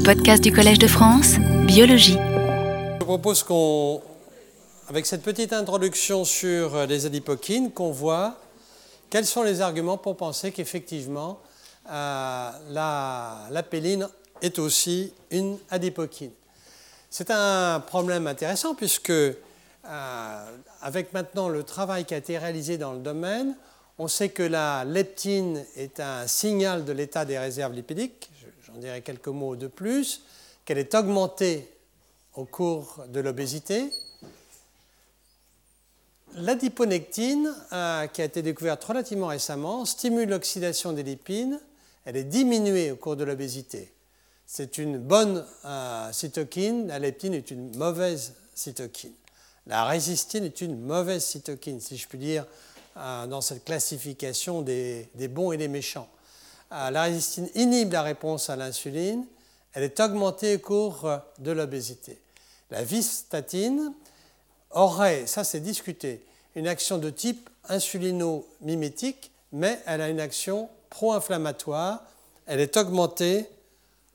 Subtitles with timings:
[0.00, 1.34] Les podcasts du Collège de France,
[1.66, 2.16] biologie.
[3.00, 4.00] Je propose qu'on,
[4.88, 8.36] avec cette petite introduction sur les adipokines, qu'on voit
[9.10, 11.38] quels sont les arguments pour penser qu'effectivement
[11.90, 14.08] euh, la, la péline
[14.40, 16.32] est aussi une adipokine.
[17.10, 19.34] C'est un problème intéressant puisque euh,
[20.80, 23.54] avec maintenant le travail qui a été réalisé dans le domaine,
[23.98, 28.30] on sait que la leptine est un signal de l'état des réserves lipidiques,
[28.72, 30.22] j'en dirai quelques mots de plus,
[30.64, 31.68] qu'elle est augmentée
[32.34, 33.90] au cours de l'obésité.
[36.34, 41.58] L'adiponectine, euh, qui a été découverte relativement récemment, stimule l'oxydation des lipides,
[42.04, 43.92] elle est diminuée au cours de l'obésité.
[44.46, 49.12] C'est une bonne euh, cytokine, la leptine est une mauvaise cytokine.
[49.66, 52.46] La résistine est une mauvaise cytokine, si je puis dire,
[52.96, 56.08] euh, dans cette classification des, bons et des méchants.
[56.72, 59.26] Euh, la résistine inhibe la réponse à l'insuline,
[59.72, 62.18] elle est augmentée au cours de l'obésité.
[62.70, 63.92] La vistatine
[64.70, 72.02] aurait, ça c'est discuté, une action de type insulino-mimétique, mais elle a une action pro-inflammatoire,
[72.46, 73.48] elle est augmentée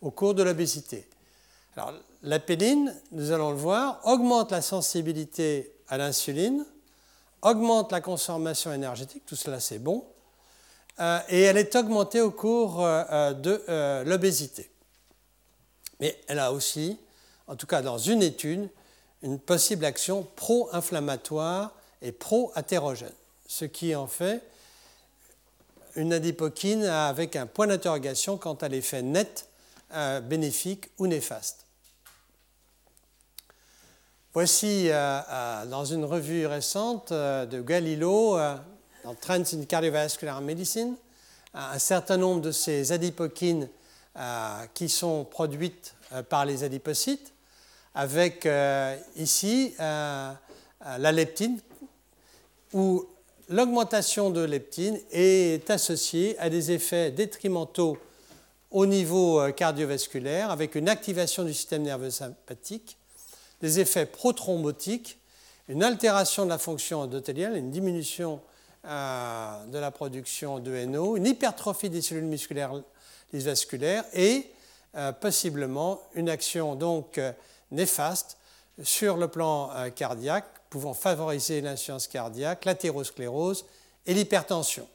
[0.02, 1.08] au cours de l'obésité.
[1.76, 6.66] Alors, la péline, nous allons le voir, augmente la sensibilité à l'insuline,
[7.42, 10.06] augmente la consommation énergétique, tout cela c'est bon,
[11.00, 14.70] euh, et elle est augmentée au cours euh, euh, de l'obésité.
[16.00, 16.98] Mais elle a aussi,
[17.48, 18.70] en tout cas dans une étude,
[19.22, 23.12] une possible action pro-inflammatoire et pro-athérogène,
[23.48, 24.42] ce qui en fait
[25.96, 29.48] une adipokine avec un point d'interrogation quant à l'effet net
[30.24, 31.66] bénéfique ou néfaste.
[34.34, 38.38] Voici dans une revue récente de Galilo,
[39.06, 40.96] dans Trends in Cardiovascular Medicine,
[41.54, 43.70] un certain nombre de ces adipokines
[44.74, 45.94] qui sont produites
[46.28, 47.32] par les adipocytes,
[47.94, 48.48] avec
[49.16, 51.60] ici la leptine,
[52.74, 53.06] où
[53.48, 58.00] l'augmentation de leptine est associée à des effets détrimentaux
[58.72, 62.98] au niveau euh, cardiovasculaire avec une activation du système nerveux sympathique,
[63.62, 65.20] des effets prothrombotiques,
[65.70, 68.42] une altération de la fonction endothéliale, une diminution
[68.86, 72.74] euh, de la production de NO, une hypertrophie des cellules musculaires
[73.34, 74.50] vasculaires et
[74.96, 77.20] euh, possiblement une action donc
[77.72, 78.38] néfaste
[78.84, 83.66] sur le plan cardiaque, pouvant favoriser l'insuffisance cardiaque, l'athérosclérose
[84.06, 84.88] et l'hypertension.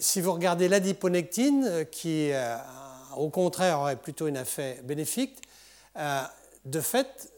[0.00, 2.56] Si vous regardez l'adiponectine, euh, qui euh,
[3.16, 5.36] au contraire aurait plutôt un effet bénéfique,
[5.96, 6.22] euh,
[6.64, 7.32] de fait,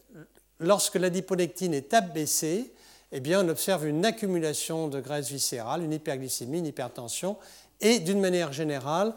[0.59, 2.73] lorsque l'adiponectine est abaissée,
[3.11, 7.37] eh on observe une accumulation de graisse viscérale, une hyperglycémie, une hypertension
[7.79, 9.13] et d'une manière générale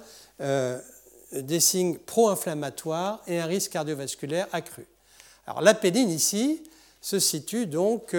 [1.33, 4.87] des signes pro-inflammatoires et un risque cardiovasculaire accru.
[5.47, 5.63] Alors
[5.95, 6.63] ici
[7.01, 8.17] se situe donc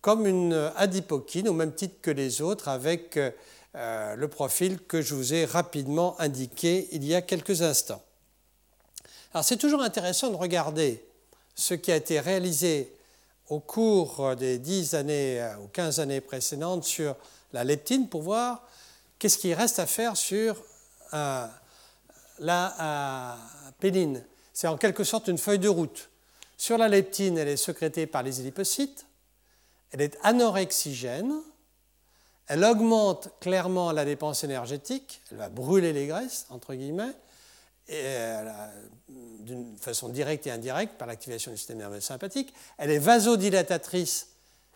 [0.00, 3.18] comme une adipokine au même titre que les autres avec
[3.74, 8.02] euh, le profil que je vous ai rapidement indiqué il y a quelques instants.
[9.42, 11.04] C'est toujours intéressant de regarder
[11.54, 12.90] ce qui a été réalisé
[13.48, 17.16] au cours des 10 années euh, ou 15 années précédentes sur
[17.52, 18.66] la leptine pour voir
[19.18, 20.62] qu'est-ce qui reste à faire sur
[21.14, 21.46] euh,
[22.40, 23.36] la
[23.80, 24.24] péline.
[24.52, 26.10] C'est en quelque sorte une feuille de route.
[26.56, 29.06] Sur la leptine, elle est sécrétée par les adipocytes,
[29.92, 31.32] elle est anorexigène,
[32.48, 37.14] elle augmente clairement la dépense énergétique, elle va brûler les graisses, entre guillemets,
[37.88, 42.52] d'une façon directe et indirecte par l'activation du système nerveux sympathique.
[42.76, 44.28] Elle est vasodilatatrice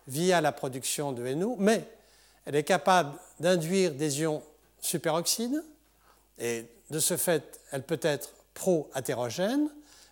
[0.09, 1.85] via la production de NO, mais
[2.47, 4.43] elle est capable d'induire des ions
[4.81, 5.63] superoxydes,
[6.39, 9.69] et de ce fait, elle peut être pro-athérogène.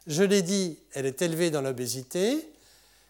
[0.06, 2.48] Je l'ai dit, elle est élevée dans l'obésité.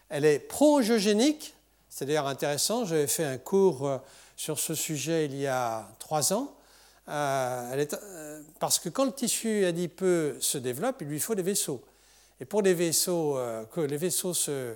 [0.09, 1.53] Elle est pro-angiogénique,
[1.89, 3.97] c'est d'ailleurs intéressant, j'avais fait un cours euh,
[4.35, 6.53] sur ce sujet il y a trois ans.
[7.09, 11.83] Euh, euh, parce que quand le tissu adipeux se développe, il lui faut des vaisseaux.
[12.39, 14.75] Et pour les vaisseaux, euh, que les vaisseaux se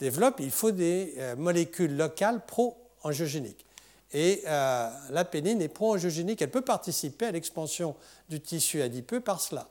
[0.00, 3.64] développent, il faut des molécules locales pro-angiogéniques.
[4.12, 7.96] Et la pénine est pro-angiogénique, elle peut participer à l'expansion
[8.28, 9.68] du tissu adipeux par cela.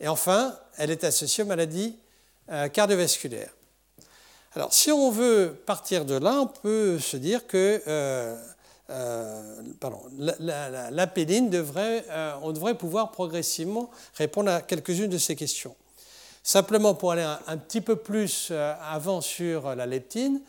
[0.00, 1.96] Et enfin, elle est associée aux maladies
[2.72, 3.52] cardiovasculaires.
[4.54, 8.36] Alors, si on veut partir de là, on peut se dire que euh,
[11.14, 15.74] péline devrait, euh, on devrait pouvoir progressivement répondre à quelques-unes de ces questions.
[16.42, 20.40] Simplement pour aller un, petit peu plus euh, avant sur la leptine,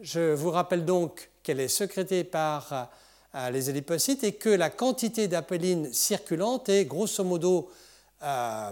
[0.00, 2.90] je vous rappelle donc qu'elle est sécrétée par
[3.50, 7.70] les adipocytes et que la quantité d'apéline circulante est grosso modo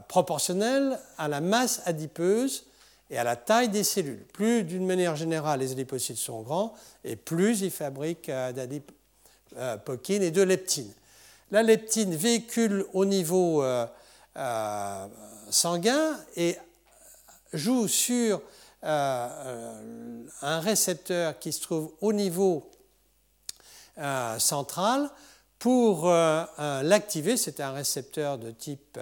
[0.08, 2.64] proportionnelle à la masse adipeuse
[3.10, 4.24] et à la taille des cellules.
[4.32, 6.74] Plus, d'une manière générale, les adipocytes sont grands,
[7.04, 8.30] et plus ils fabriquent
[9.52, 10.92] d'adipokines et de leptines.
[11.50, 13.64] La leptine véhicule au niveau
[15.50, 16.56] sanguin et
[17.52, 18.40] joue sur
[18.82, 22.70] euh, un récepteur qui se trouve au niveau
[23.98, 25.10] euh, central
[25.58, 26.44] pour euh,
[26.82, 27.36] l'activer.
[27.36, 28.98] C'est un récepteur de type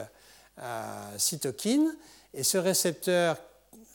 [1.16, 1.96] cytokine.
[2.34, 3.36] Et ce récepteur,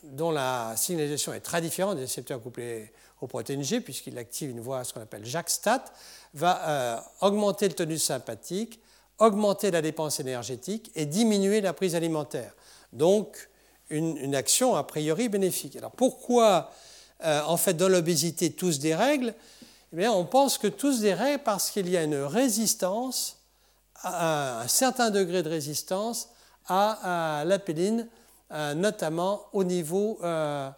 [0.03, 4.59] dont la signalisation est très différente des récepteurs couplés au protéine G, puisqu'il active une
[4.59, 5.85] voie, ce qu'on appelle JAK-STAT,
[6.33, 8.79] va augmenter le tonus sympathique,
[9.17, 12.53] augmenter la dépense énergétique et diminuer la prise alimentaire.
[12.91, 13.49] Donc,
[13.89, 15.75] une, action a priori bénéfique.
[15.75, 16.71] Alors, pourquoi,
[17.23, 19.33] euh, en fait, dans l'obésité, tous des règles?
[19.91, 23.37] Eh bien, On pense que tous des règles parce qu'il y a une résistance,
[24.03, 26.29] un certain degré de résistance
[26.67, 28.07] à, l'apéline,
[28.51, 30.69] euh, notamment au niveau euh,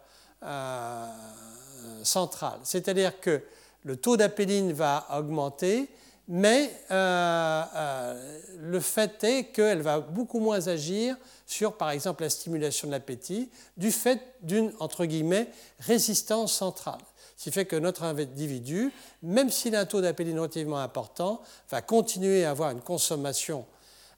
[2.02, 2.58] central.
[2.64, 3.42] C'est-à-dire que
[3.84, 5.88] le taux d'apéline va augmenter,
[6.28, 11.16] mais euh, euh, le fait est qu'elle va beaucoup moins agir
[11.46, 15.48] sur, par exemple, la stimulation de l'appétit, du fait d'une, entre guillemets,
[15.78, 16.98] résistance centrale.
[17.36, 18.92] Ce qui fait que notre individu,
[19.22, 21.40] même s'il a un taux d'apéline relativement important,
[21.70, 23.64] va continuer à avoir une consommation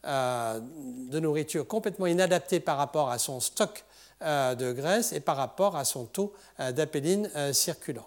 [0.07, 0.61] euh,
[1.11, 3.85] de nourriture complètement inadaptée par rapport à son stock
[4.21, 8.07] de graisse et par rapport à son taux d'apéline circulant.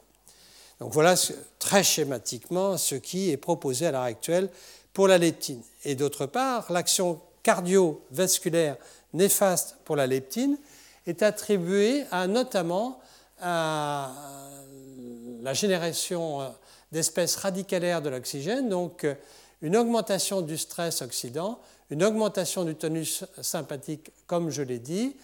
[0.80, 1.16] Donc voilà
[1.60, 4.50] très schématiquement ce qui est proposé à l'heure actuelle
[4.94, 5.62] pour la leptine.
[5.86, 8.78] Et d'autre part, l'action cardiovasculaire
[9.14, 10.58] néfaste pour la leptine
[11.08, 13.00] est attribuée à notamment
[13.42, 14.12] à
[15.42, 16.52] la génération
[16.92, 19.08] d'espèces radicalaires de l'oxygène, donc
[19.62, 21.60] une augmentation du stress oxydant,
[21.90, 25.16] une augmentation du tonus sympathique, comme je l'ai dit,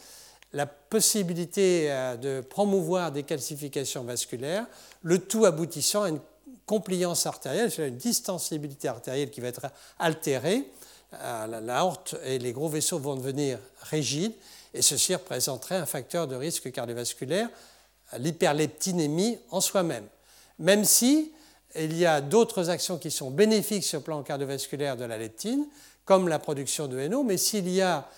[0.57, 4.65] la possibilité euh, de promouvoir des calcifications vasculaires,
[5.03, 6.19] le tout aboutissant à une
[6.65, 9.67] compliance artérielle, c'est une distensibilité artérielle qui va être
[9.99, 10.67] altérée.
[11.13, 14.33] Euh, la horte et les gros vaisseaux vont devenir rigides
[14.73, 17.49] et ceci représenterait un facteur de risque cardiovasculaire,
[18.17, 20.07] l'hyperleptinémie en soi-même.
[20.57, 21.31] Même si
[21.75, 25.67] il y a d'autres actions qui sont bénéfiques sur le plan cardiovasculaire de la leptine,
[26.03, 28.09] comme la production de NO, mais s'il y a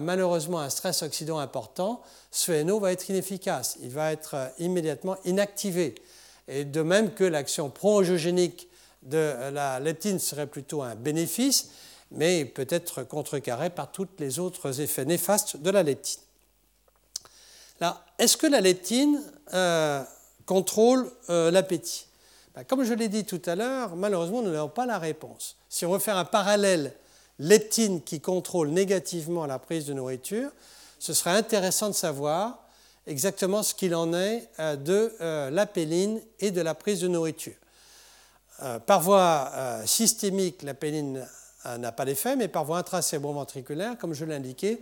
[0.00, 5.16] malheureusement un stress oxydant important, ce NO va être inefficace, il va être euh, immédiatement
[5.24, 5.94] inactivé.
[6.48, 8.68] Et de même que l'action pro-angiogénique
[9.02, 11.70] de la leptine serait plutôt un bénéfice,
[12.10, 16.20] mais peut être contrecarré par tous les autres effets néfastes de la leptine.
[18.18, 19.20] Est-ce que la leptine
[19.54, 20.02] euh,
[20.46, 22.06] contrôle euh, l'appétit?
[22.54, 25.56] Ben, Comme je l'ai dit tout à l'heure, malheureusement, nous n'avons pas la réponse.
[25.68, 26.94] Si on veut faire un parallèle
[27.42, 30.50] leptine qui contrôle négativement la prise de nourriture,
[30.98, 32.62] ce serait intéressant de savoir
[33.06, 37.54] exactement ce qu'il en est euh, de euh, l'apéline et de la prise de nourriture.
[38.62, 39.50] Euh, par voie
[39.86, 41.26] systémique, l'apéline
[41.78, 44.80] n'a pas d'effet, mais par voie intracérébroventriculaire, comme je l'ai indiqué,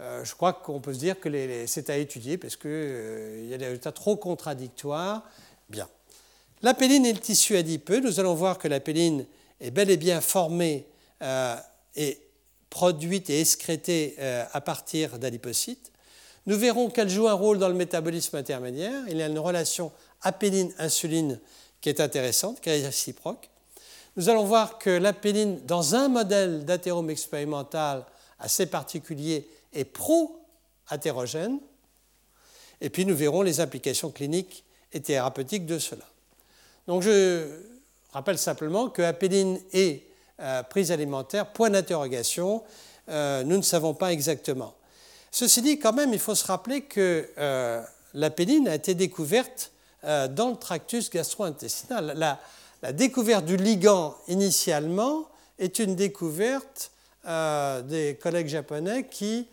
[0.00, 1.30] je crois qu'on peut se dire que
[1.66, 5.22] c'est à étudier parce qu'il y a des résultats trop contradictoires.
[5.68, 5.88] Bien.
[6.62, 8.00] L'apéline est le tissu adipeux.
[8.00, 9.26] Nous allons voir que l'apéline
[9.60, 10.86] est bel et bien formée
[11.96, 12.20] est
[12.70, 15.92] produite et excrétée euh, à partir d'adipocytes.
[16.46, 19.02] Nous verrons qu'elle joue un rôle dans le métabolisme intermédiaire.
[19.08, 19.92] Il y a une relation
[20.22, 21.40] apéline-insuline
[21.80, 23.48] qui est intéressante, qui est réciproque.
[24.16, 28.04] Nous allons voir que l'apéline, dans un modèle d'athérome expérimental
[28.38, 31.58] assez particulier, est pro-athérogène.
[32.80, 36.04] Et puis nous verrons les implications cliniques et thérapeutiques de cela.
[36.86, 37.46] Donc je
[38.12, 40.02] rappelle simplement que l'apéline est
[40.68, 42.62] prise alimentaire, point d'interrogation,
[43.08, 44.74] euh, nous ne savons pas exactement.
[45.30, 47.82] Ceci dit, quand même, il faut se rappeler que euh,
[48.14, 49.70] la péline a été découverte
[50.02, 52.12] dans le tractus gastro-intestinal.
[52.14, 52.38] La,
[52.92, 55.26] découverte du ligand initialement
[55.58, 56.90] est une découverte
[57.24, 59.48] des collègues japonais qui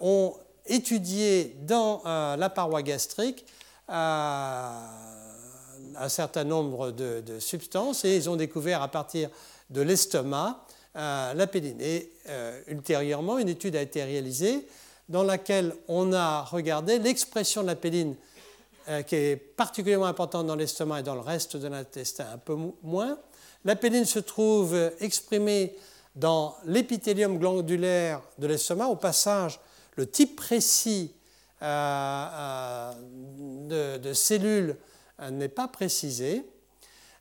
[0.00, 0.32] ont
[0.64, 3.44] étudié dans la paroi gastrique
[5.98, 9.30] un certain nombre de, substances et ils ont découvert à partir
[9.70, 10.64] de l'estomac
[10.96, 11.80] euh, péline.
[11.80, 14.66] Et euh, ultérieurement, une étude a été réalisée
[15.08, 18.16] dans laquelle on a regardé l'expression de la péline
[18.88, 22.56] euh, qui est particulièrement importante dans l'estomac et dans le reste de l'intestin un peu
[22.82, 23.18] moins.
[23.64, 25.76] La péline se trouve exprimée
[26.14, 28.86] dans l'épithélium glandulaire de l'estomac.
[28.86, 29.60] Au passage,
[29.96, 31.12] le type précis
[31.60, 32.92] de,
[34.12, 34.76] cellules
[35.30, 36.46] n'est pas précisé.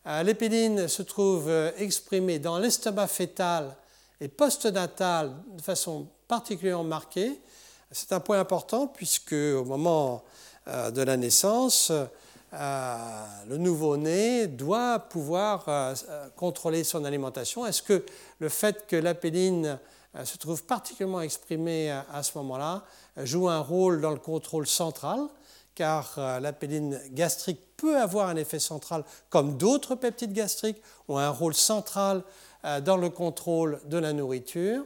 [0.07, 3.75] Euh, l'épéline se trouve euh, exprimée dans l'estomac fœtal
[4.21, 7.39] et postnatal de façon particulièrement marquées.
[7.91, 10.23] C'est un point important puisque au moment
[10.67, 11.91] de la naissance,
[12.51, 15.93] le nouveau-né doit pouvoir
[16.35, 17.65] contrôler son alimentation.
[17.65, 18.03] Est-ce que
[18.39, 19.77] le fait que l'apéline
[20.23, 22.83] se trouve particulièrement exprimée à ce moment-là
[23.17, 25.19] joue un rôle dans le contrôle central?
[25.75, 31.29] Car euh, l'apéline gastrique peut avoir un effet central, comme d'autres peptides gastriques ont un
[31.29, 32.23] rôle central
[32.63, 34.85] euh, dans le contrôle de la nourriture.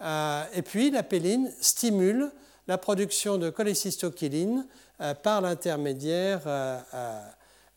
[0.00, 2.30] Euh, et puis l'apéline stimule
[2.66, 4.66] la production de cholécystokiline
[5.22, 6.42] par l'intermédiaire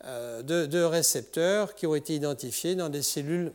[0.03, 3.53] de, récepteurs qui ont été identifiés dans des cellules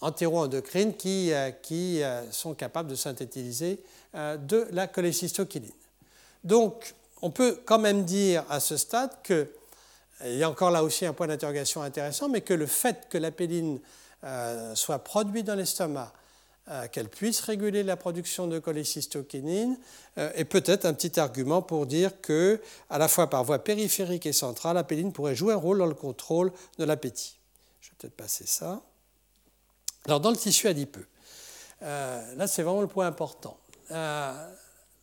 [0.00, 1.30] entéro-endocrines qui,
[1.62, 3.82] qui sont capables de synthétiser
[4.14, 5.74] de la cholécystokiline.
[6.44, 9.48] Donc, on peut quand même dire à ce stade que,
[10.24, 13.18] il y a encore là aussi un point d'interrogation intéressant, mais que le fait que
[13.18, 13.80] l'apéline
[14.24, 16.12] euh, soit produite dans l'estomac,
[16.68, 19.78] euh, qu'elle puisse réguler la production de cholécystokinine,
[20.18, 24.26] euh, est peut-être un petit argument pour dire que, à la fois par voie périphérique
[24.26, 27.38] et centrale, l'apéline pourrait jouer un rôle dans le contrôle de l'appétit.
[27.80, 28.82] Je vais peut-être passer ça.
[30.04, 31.06] Alors, dans le tissu adipeux,
[31.80, 33.58] là, c'est vraiment le point important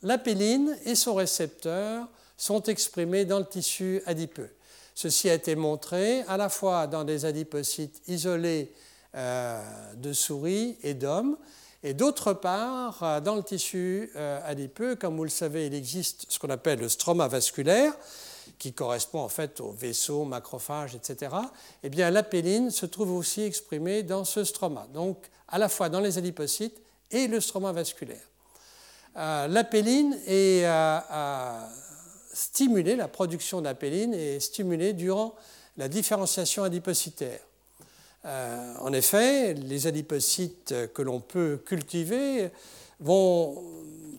[0.01, 4.49] l'apéline et son récepteur sont exprimés dans le tissu adipeux.
[4.95, 8.73] Ceci a été montré à la fois dans des adipocytes isolés
[9.15, 9.63] euh,
[9.95, 11.37] de souris et d'hommes,
[11.83, 16.25] et d'autre part euh, dans le tissu euh, adipeux, comme vous le savez, il existe
[16.29, 17.93] ce qu'on appelle le stroma vasculaire,
[18.57, 21.35] qui correspond en fait aux vaisseaux, macrophages, etc.
[21.83, 25.99] Eh bien, l'apéline se trouve aussi exprimée dans ce stroma, donc à la fois dans
[25.99, 28.27] les adipocytes et le stroma vasculaire.
[29.17, 30.65] L'apéline est
[32.33, 35.33] stimulée, la production d'apéline est stimulée durant
[35.77, 37.39] la différenciation adipocytaire.
[38.25, 42.49] Euh, en effet, les adipocytes que l'on peut cultiver
[42.99, 43.63] vont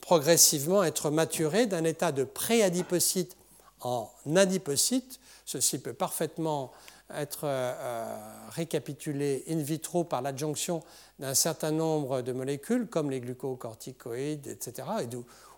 [0.01, 3.37] progressivement être maturés d'un état de pré-adipocyte
[3.81, 5.21] en adipocyte.
[5.45, 6.73] Ceci peut parfaitement
[7.15, 8.17] être euh, euh,
[8.51, 10.83] récapitulé in vitro par l'adjonction
[11.19, 14.87] d'un certain nombre de molécules comme les glucocorticoïdes, etc.,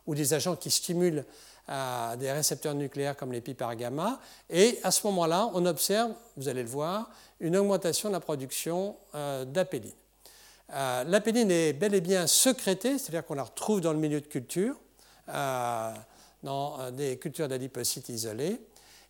[0.06, 1.24] ou des agents qui stimulent
[1.68, 4.20] euh, des récepteurs nucléaires comme les pipar gamma.
[4.48, 8.96] Et à ce moment-là, on observe, vous allez le voir, une augmentation de la production
[9.46, 9.92] d'apéline.
[10.68, 14.76] L'apéline est bel et bien sécrétée, c'est-à-dire qu'on la retrouve dans le milieu de culture,
[15.26, 18.60] dans des cultures d'adipocytes isolés.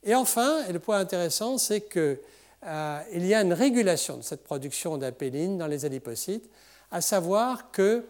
[0.02, 2.18] Et enfin, et le point intéressant, c'est qu'il
[2.66, 6.48] euh, y a une régulation de cette production d'apéline dans les adipocytes,
[6.90, 8.04] à savoir que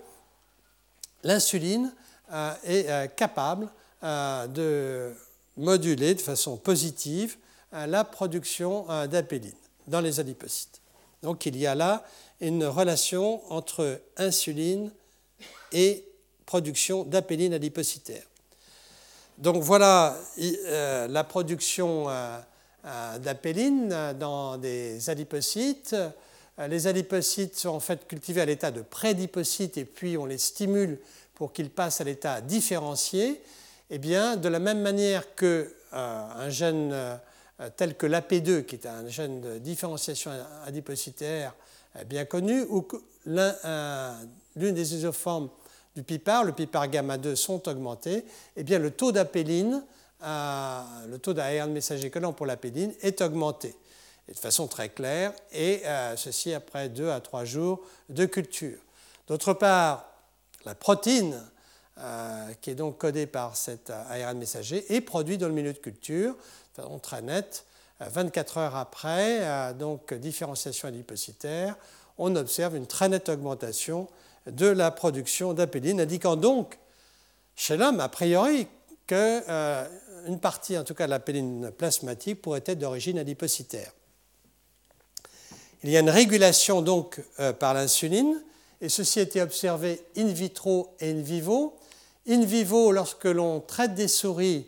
[1.25, 1.93] l'insuline
[2.33, 3.69] euh, est euh, capable
[4.03, 5.13] de
[5.59, 7.37] moduler de façon positive
[7.71, 9.53] la production d'apéline
[9.87, 10.81] dans les adipocytes.
[11.23, 12.03] Donc il y a là
[12.41, 14.91] une relation entre insuline
[15.73, 16.03] et
[16.47, 18.30] production d'apéline adipocytaire.
[19.41, 22.39] Donc voilà euh, la production euh,
[22.85, 25.97] euh, d'apéline dans des adipocytes.
[26.69, 30.99] Les adipocytes sont en fait cultivés à l'état de prédipocytes et puis on les stimule
[31.35, 33.41] pour qu'ils passent à l'état différencié.
[33.89, 36.95] Eh bien, de la même manière qu'un gène
[37.77, 40.33] tel que l'AP2, qui est un gène de différenciation
[40.67, 41.55] adipocytaire
[42.07, 42.87] bien connu, ou
[43.25, 45.49] l'une des isoformes
[45.95, 48.25] du PIPAR, le PIPAR gamma 2 sont augmentés,
[48.57, 49.83] eh bien le taux d'apéline,
[50.23, 53.75] euh, le taux d'ARN messager collant pour l'apéline est augmenté
[54.29, 58.79] de façon très claire, et euh, ceci après 2 à 3 jours de culture.
[59.27, 60.07] D'autre part,
[60.65, 61.43] la protéine,
[61.99, 65.79] euh, qui est donc codée par cet ARN messager, est produite dans le milieu de
[65.79, 67.65] culture, de façon très nette.
[67.99, 71.77] 24 heures après, donc différenciation adipocytaire,
[72.17, 74.09] on observe une très nette augmentation
[74.47, 76.79] de la production d'apéline, indiquant donc
[77.57, 78.67] chez l'homme, a priori,
[79.07, 79.87] qu'une euh,
[80.41, 83.93] partie, en tout cas de l'apéline plasmatique, pourrait être d'origine adipocytaire.
[85.83, 88.43] Il y a une régulation donc euh, par l'insuline,
[88.81, 91.77] et ceci a été observé in vitro et in vivo.
[92.27, 94.67] In vivo, lorsque l'on traite des souris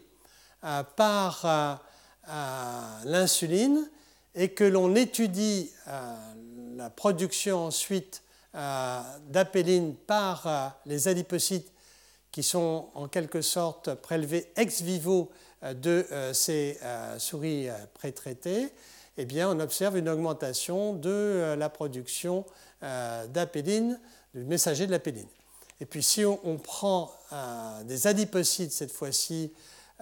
[0.65, 1.83] euh, par
[3.05, 3.89] l'insuline
[4.35, 5.71] et que l'on étudie
[6.77, 8.22] la production ensuite
[8.55, 11.73] d'apéline par euh, les adipocytes
[12.31, 15.31] qui sont en quelque sorte prélevés ex vivo
[15.63, 16.79] euh, de ces
[17.19, 18.69] souris pré-traitées,
[19.19, 22.47] eh bien, on observe une augmentation de la production
[22.81, 24.01] d'apéline,
[24.35, 25.29] du messager de l'apéline.
[25.81, 27.13] Et puis si on, prend
[27.85, 29.53] des adipocytes, cette fois-ci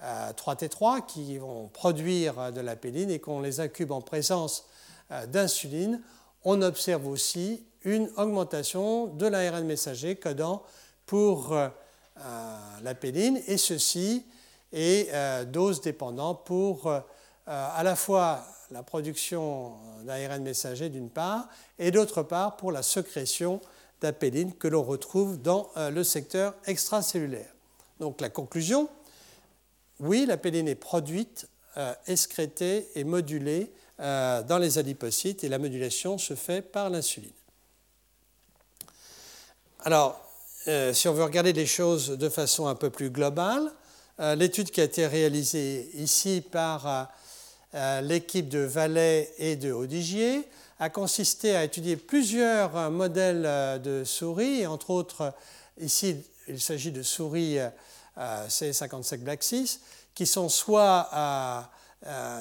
[0.01, 4.65] 3T3, qui vont produire de l'apéline et qu'on les incube en présence
[5.27, 6.01] d'insuline,
[6.45, 10.63] on observe aussi une augmentation de l'ARN messager codant
[11.05, 14.25] pour la péline, et ceci
[14.71, 15.11] est
[15.45, 16.91] dose dépendant pour
[17.47, 19.73] à la fois la production
[20.03, 21.47] d'ARN messager d'une part,
[21.77, 23.61] et d'autre part pour la sécrétion
[24.01, 27.53] d'apéline que l'on retrouve dans euh, le secteur extracellulaire.
[27.99, 28.89] Donc la conclusion,
[29.99, 31.47] oui, l'apéline est produite,
[31.77, 37.31] euh, excrétée et modulée euh, dans les adipocytes et la modulation se fait par l'insuline.
[39.83, 40.19] Alors,
[40.93, 43.71] si on veut regarder les choses de façon un peu plus globale,
[44.19, 47.09] l'étude qui a été réalisée ici par
[48.01, 50.47] l'équipe de Valais et de Audigier
[50.81, 55.31] a consisté à étudier plusieurs euh, modèles euh, de souris, entre autres,
[55.79, 57.69] ici, il s'agit de souris euh,
[58.17, 59.79] C57 Black 6,
[60.15, 61.69] qui sont soit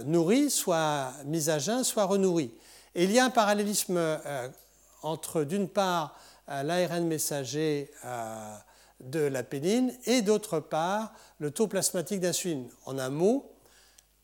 [0.07, 2.51] nourries, soit mises à jeun, soit renourries.
[2.95, 4.01] Et il y a un parallélisme
[5.03, 6.17] entre, d'une part,
[6.50, 7.90] l'ARN messager
[9.00, 12.69] de la péline et d'autre part, le taux plasmatique d'insuline.
[12.85, 13.50] En un mot,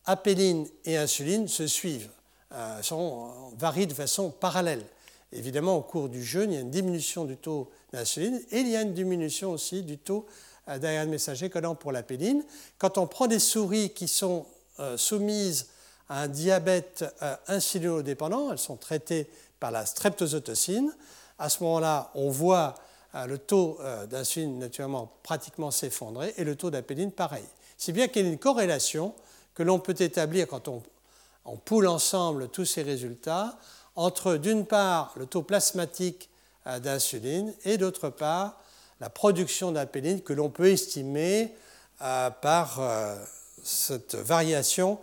[0.05, 2.11] apéline et insuline se suivent.
[2.53, 4.85] Euh, sont, varient de façon parallèle.
[5.33, 8.69] Évidemment, au cours du jeûne, il y a une diminution du taux d'insuline et il
[8.69, 10.27] y a une diminution aussi du taux
[10.69, 12.45] euh, d'ARN messager codant pour la péline.
[12.79, 14.47] Quand on prend des souris qui sont
[14.79, 15.67] euh, soumises
[16.09, 17.05] à un diabète
[17.49, 19.29] insulinodépendant, elles sont traitées
[19.59, 20.93] par la streptozotocine.
[21.39, 22.75] À ce moment-là, on voit
[23.27, 23.79] le taux
[24.11, 27.45] d'insuline naturellement pratiquement s'effondrer et le taux d'apéline pareil.
[27.77, 29.15] Si bien qu'il y a une corrélation
[29.55, 33.59] que l'on peut établir quand on poule ensemble tous ces résultats
[33.97, 36.29] entre, d'une part, le taux plasmatique
[36.67, 38.61] euh, d'insuline et, d'autre part,
[39.01, 41.55] la production d'apéline que l'on peut estimer
[42.03, 43.17] euh, par euh,
[43.63, 44.99] cette variation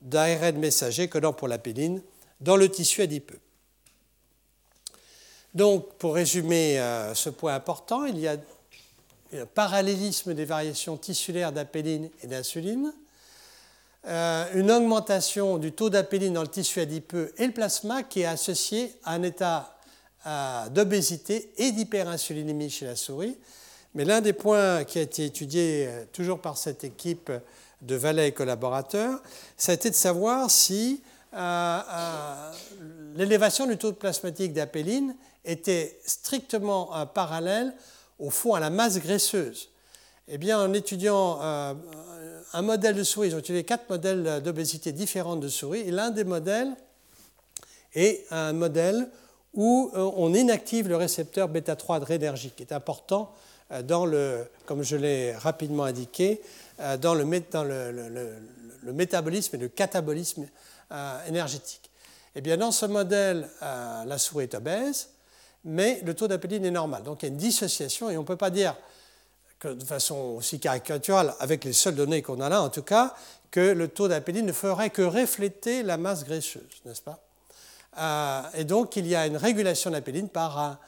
[0.00, 2.02] d'ARN messager codant pour l'apéline
[2.40, 3.38] dans le tissu adipeux.
[5.58, 6.80] Donc, pour résumer
[7.14, 8.36] ce point important, il y a
[9.34, 12.92] un parallélisme des variations tissulaires d'apéline et d'insuline
[14.06, 18.26] euh, une augmentation du taux d'apéline dans le tissu adipeux et le plasma qui est
[18.26, 19.76] associé à un état
[20.28, 23.36] euh, d'obésité et d'hyperinsulinémie chez la souris.
[23.96, 27.32] Mais l'un des points qui a été étudié euh, toujours par cette équipe
[27.82, 29.20] de Valais et collaborateurs,
[29.56, 31.02] ça a été de savoir si
[33.16, 37.74] l'élévation du taux plasmatique d'apéline était strictement parallèle
[38.18, 39.70] au fond à la masse graisseuse.
[40.28, 45.36] Eh bien, en étudiant un modèle de souris, ils ont étudié quatre modèles d'obésité différents
[45.36, 46.74] de souris, et l'un des modèles
[47.94, 49.08] est un modèle
[49.54, 53.34] où euh, on inactive le récepteur bêta-3 adrénergique, qui est important
[53.72, 56.40] euh, dans le, comme je l'ai rapidement indiqué,
[56.80, 57.24] euh, dans le,
[58.92, 60.46] métabolisme et le catabolisme
[61.26, 61.90] énergétique.
[62.34, 65.08] Eh bien, dans ce modèle, la souris est obèse,
[65.68, 67.02] mais le taux d'apéline est normal.
[67.02, 68.74] Donc il y a une dissociation et on ne peut pas dire
[69.62, 73.14] de façon aussi caricaturale, avec les seules données qu'on a là en tout cas,
[73.50, 77.20] que le taux d'apéline ne ferait que refléter la masse graisseuse, n'est-ce pas?
[77.98, 80.78] Euh, Et donc il y a une régulation de l'apéline par,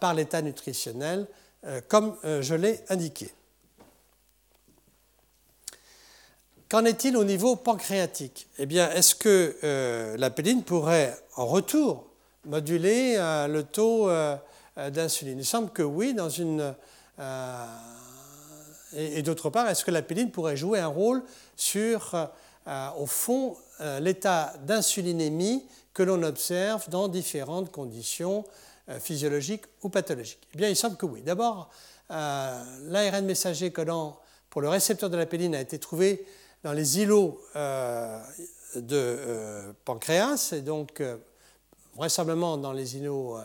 [0.00, 1.26] par l'état nutritionnel,
[1.64, 3.30] euh, comme euh, je l'ai indiqué.
[6.70, 8.48] Qu'en est-il au niveau pancréatique?
[8.58, 12.06] Eh bien, est-ce que l'apéline pourrait en retour
[12.46, 13.16] moduler
[13.48, 14.10] le taux
[14.76, 16.74] d'insuline Il semble que oui, dans une
[18.96, 21.22] et, d'autre part, est-ce que la péline pourrait jouer un rôle
[21.56, 22.14] sur,
[22.66, 28.44] euh, au fond, euh, l'état d'insulinémie que l'on observe dans différentes conditions
[28.88, 30.46] euh, physiologiques ou pathologiques?
[30.54, 31.22] Eh bien, il semble que oui.
[31.22, 31.70] D'abord,
[32.10, 36.24] l'ARN messager codant pour le récepteur de la péline a été trouvé
[36.62, 37.40] dans les îlots
[38.76, 41.02] de pancréas, et donc
[41.96, 43.38] vraisemblablement dans les îlots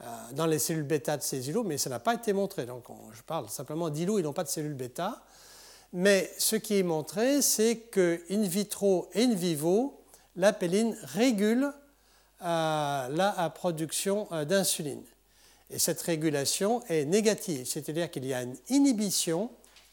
[0.00, 2.66] euh, dans les cellules bêta de ces îlots, mais ça n'a pas été montré.
[2.66, 5.24] Donc je parle simplement d'îlots, ils n'ont pas de cellules bêta.
[5.92, 10.00] Mais ce qui est montré, c'est que in vitro et in vivo,
[10.36, 11.72] la péline régule
[12.42, 15.02] euh, la production euh, d'insuline.
[15.68, 19.50] Et cette régulation est négative, c'est-à-dire qu'il y a une inhibition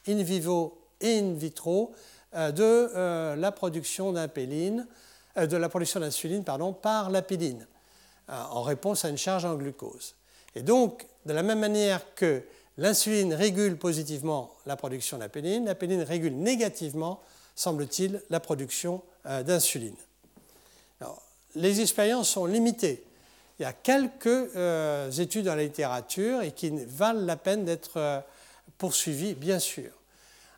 [0.07, 1.93] in vivo et in vitro
[2.31, 4.85] de la production d'insuline
[6.81, 7.65] par la péline.
[8.29, 10.15] Euh, en réponse à une charge en glucose.
[10.55, 12.41] Et donc, de la même manière que
[12.79, 17.21] l'insuline régule positivement la production d'apéline, l'apéline régule négativement,
[17.55, 19.95] semble-t-il, la production euh, d'insuline.
[21.53, 23.01] Les expériences sont limitées.
[23.59, 28.23] Il y a quelques euh, études dans la littérature et qui valent la peine d'être
[28.77, 29.91] poursuivies, bien sûr.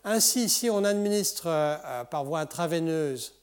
[0.04, 1.44] Ainsi, si on administre
[2.10, 3.34] par voie intraveineuse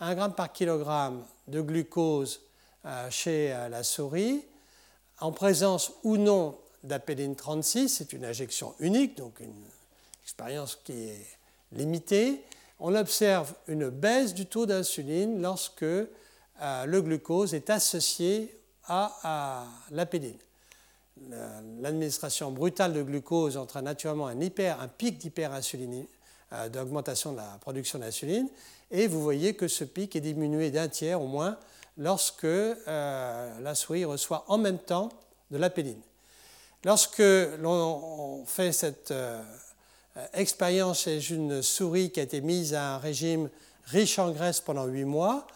[0.00, 2.40] 1 gramme par kilogramme de glucose
[3.10, 4.44] chez euh, la souris,
[5.20, 9.64] en présence ou non d'apéline 36, c'est une injection unique, donc une
[10.22, 11.26] expérience qui est
[11.72, 12.42] limitée,
[12.78, 16.06] on observe une baisse du taux d'insuline lorsque euh,
[16.60, 18.52] le glucose est associé
[18.88, 20.38] à, l'apéline.
[21.80, 26.06] L'administration brutale de glucose entraîne naturellement un, pic d'hyperinsulinie,
[26.52, 28.48] euh, d'augmentation de la production d'insuline,
[28.92, 31.58] et vous voyez que ce pic est diminué d'un tiers au moins
[31.96, 35.08] lorsque euh, la souris reçoit en même temps
[35.50, 36.00] de l'apéline.
[36.84, 37.22] Lorsque
[37.60, 39.42] l'on fait cette euh,
[40.34, 43.48] expérience chez une souris qui a été mise à un régime
[43.84, 45.46] riche en graisse pendant 8 mois,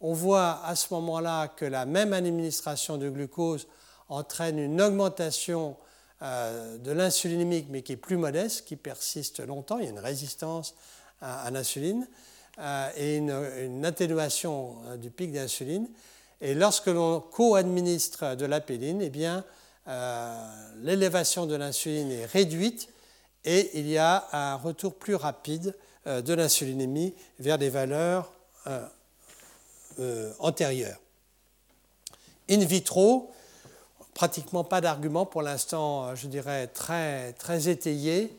[0.00, 3.66] on voit à ce moment-là que la même administration de glucose
[4.08, 5.76] entraîne une augmentation
[6.22, 9.78] euh, de l'insulinémique, mais qui est plus modeste, qui persiste longtemps.
[9.78, 10.74] Il y a une résistance
[11.20, 12.06] à, l'insuline
[12.96, 15.88] et une, atténuation du pic d'insuline.
[16.40, 19.44] Et lorsque l'on co-administre de l'apéline, eh bien,
[19.86, 22.88] euh, l'élévation de l'insuline est réduite
[23.44, 25.74] et il y a un retour plus rapide
[26.06, 28.32] euh, de l'insulinémie vers des valeurs
[28.66, 30.98] euh, antérieures.
[32.48, 33.30] In vitro,
[34.14, 38.34] pratiquement pas d'argument pour l'instant, je dirais, très, très étayé.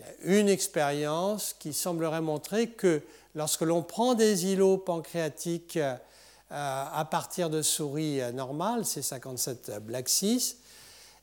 [0.00, 3.02] Il y a une expérience qui semblerait montrer que
[3.34, 5.78] lorsque l'on prend des îlots pancréatiques
[6.50, 10.56] à partir de souris normales, C57 Black 6,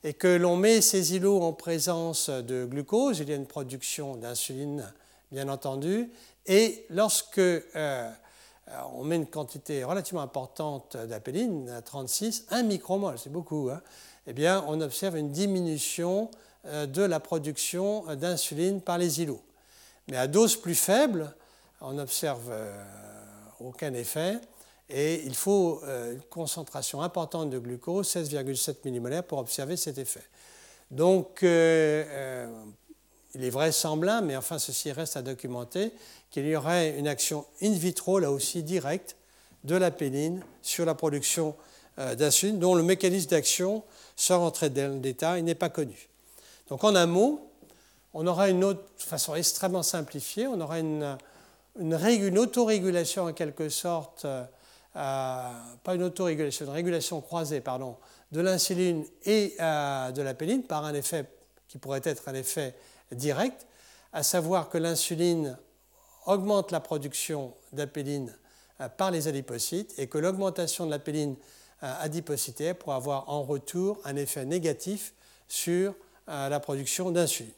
[0.04, 4.16] et que l'on met ces îlots en présence de glucose, il y a une production
[4.16, 4.90] d'insuline,
[5.32, 6.10] bien entendu,
[6.46, 8.10] et lorsque euh,
[8.94, 13.82] on met une quantité relativement importante d'apéline, 36, 1 micromol, c'est beaucoup, hein,
[14.26, 16.30] eh bien, on observe une diminution
[16.66, 19.42] euh, de la production d'insuline par les îlots.
[20.08, 21.34] Mais à dose plus faible,
[21.80, 22.84] on n'observe euh,
[23.60, 24.38] aucun effet.
[24.90, 30.22] Et il faut euh, une concentration importante de glucose, 16,7 mmol, pour observer cet effet.
[30.90, 32.46] Donc, euh,
[33.34, 35.92] il est vraisemblable, mais enfin ceci reste à documenter,
[36.30, 39.16] qu'il y aurait une action in vitro, là aussi directe,
[39.64, 41.54] de la péline sur la production
[42.16, 43.82] d'insuline, dont le mécanisme d'action,
[44.16, 46.08] sans rentrer dans le détail, n'est pas connu.
[46.68, 47.50] Donc, en un mot,
[48.14, 51.18] on aura une autre façon extrêmement simplifiée, on aura une,
[51.78, 54.26] une, autorégulation en quelque sorte
[54.94, 57.96] pas une autorégulation, une régulation croisée pardon,
[58.32, 61.26] de l'insuline et euh, de l'apéline par un effet
[61.68, 62.74] qui pourrait être un effet
[63.12, 63.66] direct,
[64.12, 65.56] à savoir que l'insuline
[66.26, 68.34] augmente la production d'apéline
[68.80, 71.36] euh, par les adipocytes et que l'augmentation de l'apéline
[71.82, 75.14] euh, adipocytaire pourrait avoir en retour un effet négatif
[75.46, 75.94] sur
[76.26, 77.54] la production d'insuline.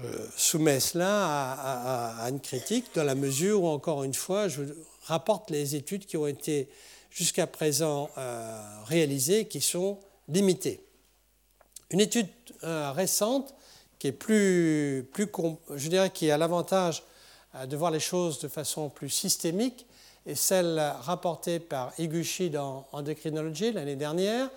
[0.00, 0.06] Je
[0.36, 4.62] soumets cela à, une critique dans la mesure où, encore une fois, je
[5.06, 6.68] rapporte les études qui ont été
[7.10, 10.84] jusqu'à présent euh, réalisées qui sont limitées.
[11.90, 12.28] Une étude
[12.62, 13.54] euh, récente
[13.98, 15.10] qui est plus,
[15.74, 17.02] je dirais, qui a l'avantage
[17.56, 19.84] euh, de voir les choses de façon plus systémique
[20.26, 24.50] est celle rapportée par Iguchi dans Endocrinology l'année dernière.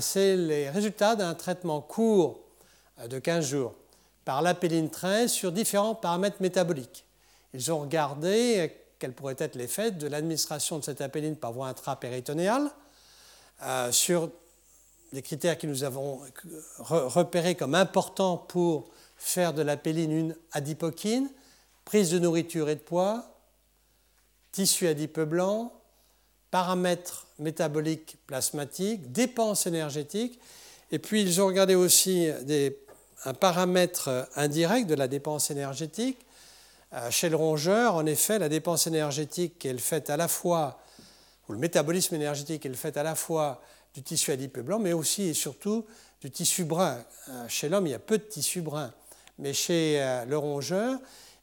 [0.00, 2.40] C'est les résultats d'un traitement court
[3.08, 3.74] de 15 jours
[4.26, 7.04] par l'apéline 13 sur différents paramètres métaboliques.
[7.54, 12.68] Ils ont regardé quel pourrait être l'effet de l'administration de cette apéline par voie intrapéritonéale
[13.62, 14.30] euh, sur
[15.12, 16.20] des critères que nous avons
[16.80, 21.30] repérés comme importants pour faire de l'apéline une adipokine,
[21.84, 23.24] prise de nourriture et de poids,
[24.50, 25.72] tissu adipeux blanc,
[26.50, 30.40] paramètres métaboliques plasmatiques, dépenses énergétiques,
[30.90, 32.28] et puis ils ont regardé aussi
[33.24, 36.18] un paramètre indirect de la dépense énergétique,
[36.92, 40.80] euh, chez le rongeur, en effet, la dépense énergétique est faite à la fois,
[41.48, 43.60] ou le métabolisme énergétique est fait à la fois
[43.94, 45.84] du tissu adipeux blanc, mais aussi et surtout
[46.20, 46.98] du tissu brun.
[47.28, 48.92] Euh, chez l'homme, il y a peu de tissu brun,
[49.38, 50.98] mais chez euh, le rongeur,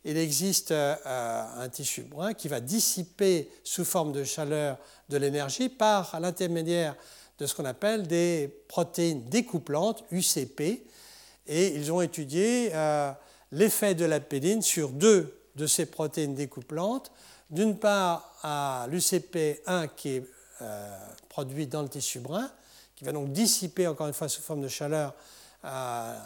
[0.06, 6.20] il existe un tissu brun qui va dissiper sous forme de chaleur de l'énergie par
[6.20, 6.98] l'intermédiaire
[7.40, 10.84] de ce qu'on appelle des protéines découplantes, UCP,
[11.48, 12.72] et ils ont étudié
[13.52, 17.12] l'effet de la pédine sur deux de ces protéines découplantes.
[17.50, 20.24] D'une part, à l'UCP1 qui est
[20.62, 20.98] euh,
[21.30, 22.50] produit dans le tissu brun,
[22.96, 25.14] qui va donc dissiper, encore une fois, sous forme de chaleur,
[25.66, 26.20] euh,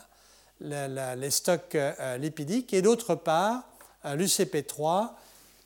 [0.62, 3.64] les stocks euh, lipidiques, et d'autre part,
[4.06, 5.12] l'UCP3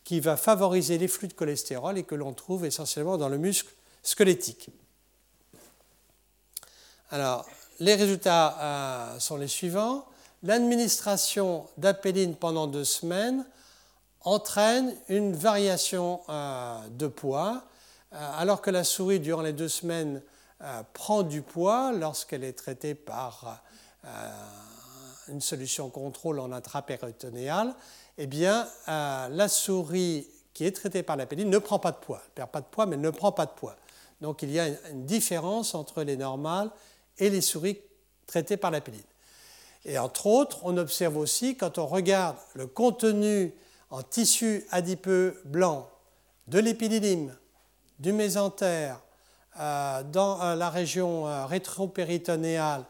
[0.04, 3.72] qui va favoriser les flux de cholestérol et que l'on trouve essentiellement dans le muscle
[4.02, 4.70] squelettique.
[7.12, 7.48] Alors,
[7.82, 10.06] les résultats sont les suivants
[10.44, 13.46] l'administration d'apéline pendant deux semaines
[14.24, 17.64] entraîne une variation euh, de poids,
[18.14, 20.22] euh, alors que la souris, durant les deux semaines,
[20.94, 23.64] prend du poids lorsqu'elle est traitée par
[25.28, 27.74] une solution contrôle en intrapéritonéal,
[28.20, 32.22] eh bien, la souris qui est traitée par la péline ne prend pas de poids.
[32.22, 33.76] Elle ne perd pas de poids, mais elle ne prend pas de poids.
[34.22, 36.70] Donc il y a une différence entre les normales
[37.18, 37.80] et les souris
[38.28, 39.02] traitées par la péline.
[39.86, 43.54] Et entre autres, on observe aussi, quand on regarde le contenu
[43.90, 45.90] en tissu adipeux blanc
[46.48, 47.36] de l'épididyme,
[48.00, 49.00] du mésentère,
[49.60, 52.86] euh, dans euh, la région euh, rétropéritonéale,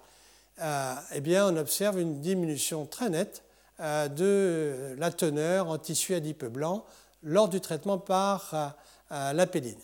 [1.16, 3.44] eh bien, on observe une diminution très nette
[3.80, 6.86] de la teneur en tissu adipeux blanc
[7.24, 8.76] lors du traitement par
[9.10, 9.80] la péline.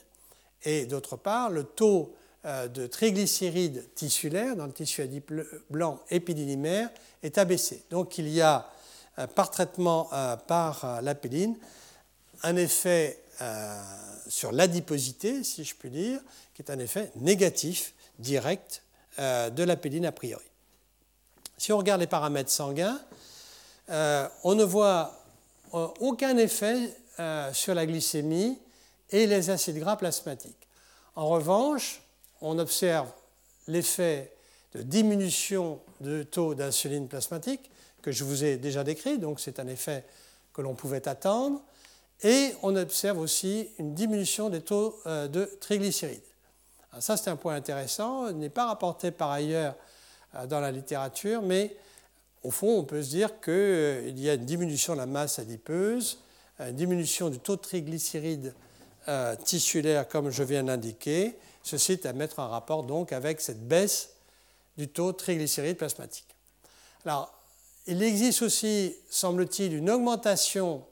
[0.62, 2.14] Et d'autre part, le taux
[2.48, 5.04] de triglycérides tissulaires dans le tissu
[5.70, 6.90] blanc épididymaire
[7.22, 7.84] est abaissé.
[7.90, 8.70] Donc il y a
[9.36, 10.10] par traitement
[10.48, 11.58] par la péline
[12.44, 13.20] un effet
[14.30, 16.22] sur l'adiposité, si je puis dire,
[16.54, 18.82] qui est un effet négatif direct
[19.20, 20.46] euh, de la péline a priori.
[21.58, 23.00] Si on regarde les paramètres sanguins,
[23.90, 25.14] euh, on ne voit
[25.74, 26.96] euh, aucun effet
[27.52, 28.60] sur la glycémie
[29.10, 30.68] et les acides gras plasmatiques.
[31.16, 32.04] En revanche,
[32.42, 33.10] on observe
[33.68, 34.32] l'effet
[34.74, 37.72] de diminution de taux d'insuline plasmatique
[38.02, 40.06] que je vous ai déjà décrit, donc c'est un effet
[40.54, 41.62] que l'on pouvait attendre.
[42.24, 46.22] Et on observe aussi une diminution des taux euh, de triglycérides.
[47.00, 49.76] ça, c'est un point intéressant, n'est pas rapporté par ailleurs
[50.36, 51.76] euh, dans la littérature, mais
[52.44, 55.38] au fond, on peut se dire qu'il euh, y a une diminution de la masse
[55.38, 56.20] adipeuse,
[56.60, 58.54] une diminution du taux de triglycérides
[59.46, 61.38] tissulaires, comme je viens d'indiquer.
[61.68, 64.12] Ceci est à mettre en rapport donc avec cette baisse
[64.78, 66.34] du taux de triglycérides plasmatiques.
[67.06, 67.34] Alors,
[67.88, 70.86] il existe aussi, semble-t-il, une augmentation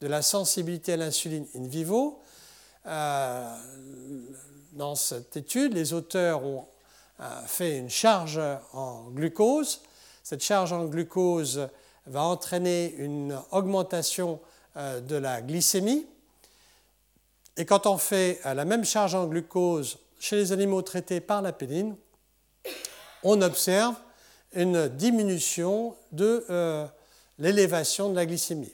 [0.00, 2.18] de la sensibilité à l'insuline in vivo.
[2.86, 3.56] Euh,
[4.72, 6.66] dans cette étude, les auteurs ont
[7.20, 8.40] euh, fait une charge
[8.72, 9.82] en glucose.
[10.22, 11.68] Cette charge en glucose
[12.06, 14.40] va entraîner une augmentation
[14.78, 16.06] euh, de la glycémie.
[17.58, 21.52] Et quand on fait la même charge en glucose chez les animaux traités par la
[21.52, 21.96] péline,
[23.24, 23.96] on observe
[24.54, 26.46] une diminution de
[27.40, 28.72] l'élévation de la glycémie.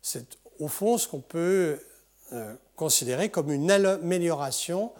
[0.00, 1.78] C'est au fond ce qu'on peut
[2.32, 4.92] euh, considérer comme une amélioration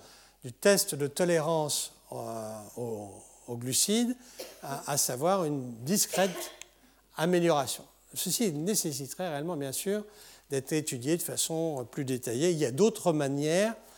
[0.44, 4.14] du test de tolérance euh, aux, glucides,
[4.62, 6.52] à, savoir une discrète
[7.16, 7.84] amélioration.
[8.14, 10.04] Ceci nécessiterait réellement, bien sûr,
[10.50, 12.50] d'être étudié de façon plus détaillée.
[12.50, 13.89] Il y a d'autres manières euh,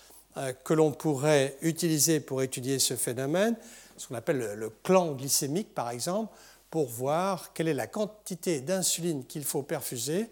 [0.65, 3.55] que l'on pourrait utiliser pour étudier ce phénomène,
[3.97, 6.33] ce qu'on appelle le, clan glycémique, par exemple,
[6.71, 10.31] pour voir quelle est la quantité d'insuline qu'il faut perfuser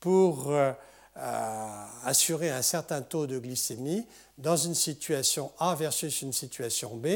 [0.00, 0.72] pour euh,
[1.18, 4.06] euh, assurer un certain taux de glycémie
[4.38, 7.08] dans une situation A versus une situation B.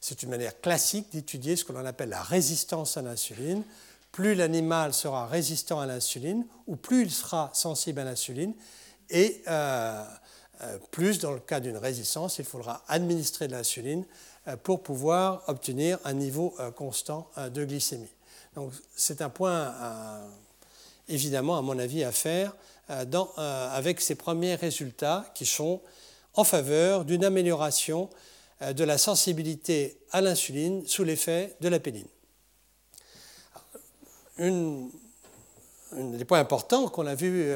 [0.00, 3.64] C'est une manière classique d'étudier ce que l'on appelle la résistance à l'insuline.
[4.12, 8.54] Plus l'animal sera résistant à l'insuline, ou plus il sera sensible à l'insuline,
[9.10, 10.04] et euh,
[10.90, 14.04] plus dans le cas d'une résistance, il faudra administrer de l'insuline
[14.62, 18.12] pour pouvoir obtenir un niveau constant de glycémie.
[18.54, 19.74] Donc c'est un point
[21.08, 22.54] évidemment, à mon avis, à faire
[22.90, 25.80] euh, euh, avec ces premiers résultats qui sont
[26.34, 28.08] en faveur d'une amélioration
[28.62, 32.06] euh, de la sensibilité à l'insuline sous l'effet de la péline.
[34.38, 34.88] Un
[35.92, 37.54] des points importants qu'on a vu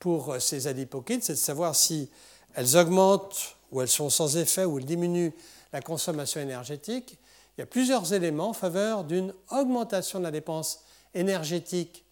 [0.00, 2.08] pour ces adipokines, c'est de savoir si
[2.54, 5.32] elles augmentent ou elles sont sans effet ou elles diminuent
[5.72, 7.16] la consommation énergétique.
[7.56, 10.80] Il y a plusieurs éléments en faveur d'une augmentation de la dépense
[11.14, 12.04] énergétique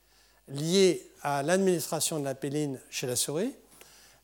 [0.49, 3.55] liées à l'administration de la péline chez la souris.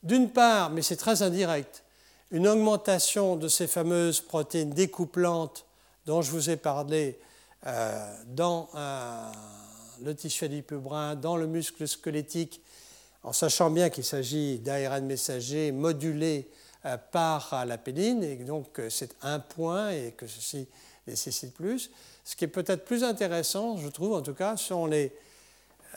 [0.03, 1.83] D'une part, mais c'est très indirect,
[2.31, 5.64] une augmentation de ces fameuses protéines découplantes
[6.07, 7.18] dont je vous ai parlé
[7.66, 9.31] euh, dans euh,
[10.03, 12.61] le tissu adipeux brun, dans le muscle squelettique,
[13.24, 16.48] en sachant bien qu'il s'agit d'ARN messager modulé
[16.84, 20.68] euh, par la péline, et donc c'est un point et que ceci
[21.06, 21.90] nécessite plus.
[22.24, 25.12] Ce qui est peut-être plus intéressant, je trouve en tout cas, sont les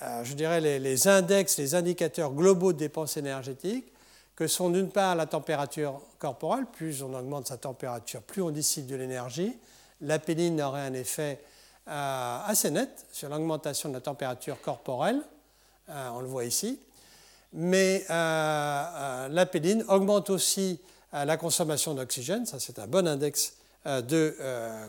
[0.03, 3.91] euh, je dirais, les, index, les indicateurs globaux de dépenses énergétiques,
[4.35, 8.85] que sont d'une part la température corporelle, plus on augmente sa température, plus on dissipe
[8.85, 9.57] de l'énergie.
[10.01, 11.41] La péline aurait un effet
[11.87, 15.21] euh, assez net sur l'augmentation de la température corporelle,
[15.89, 16.79] euh, on le voit ici.
[17.53, 20.79] Mais la péline augmente aussi
[21.13, 23.53] la consommation d'oxygène, ça c'est un bon index
[23.85, 24.35] de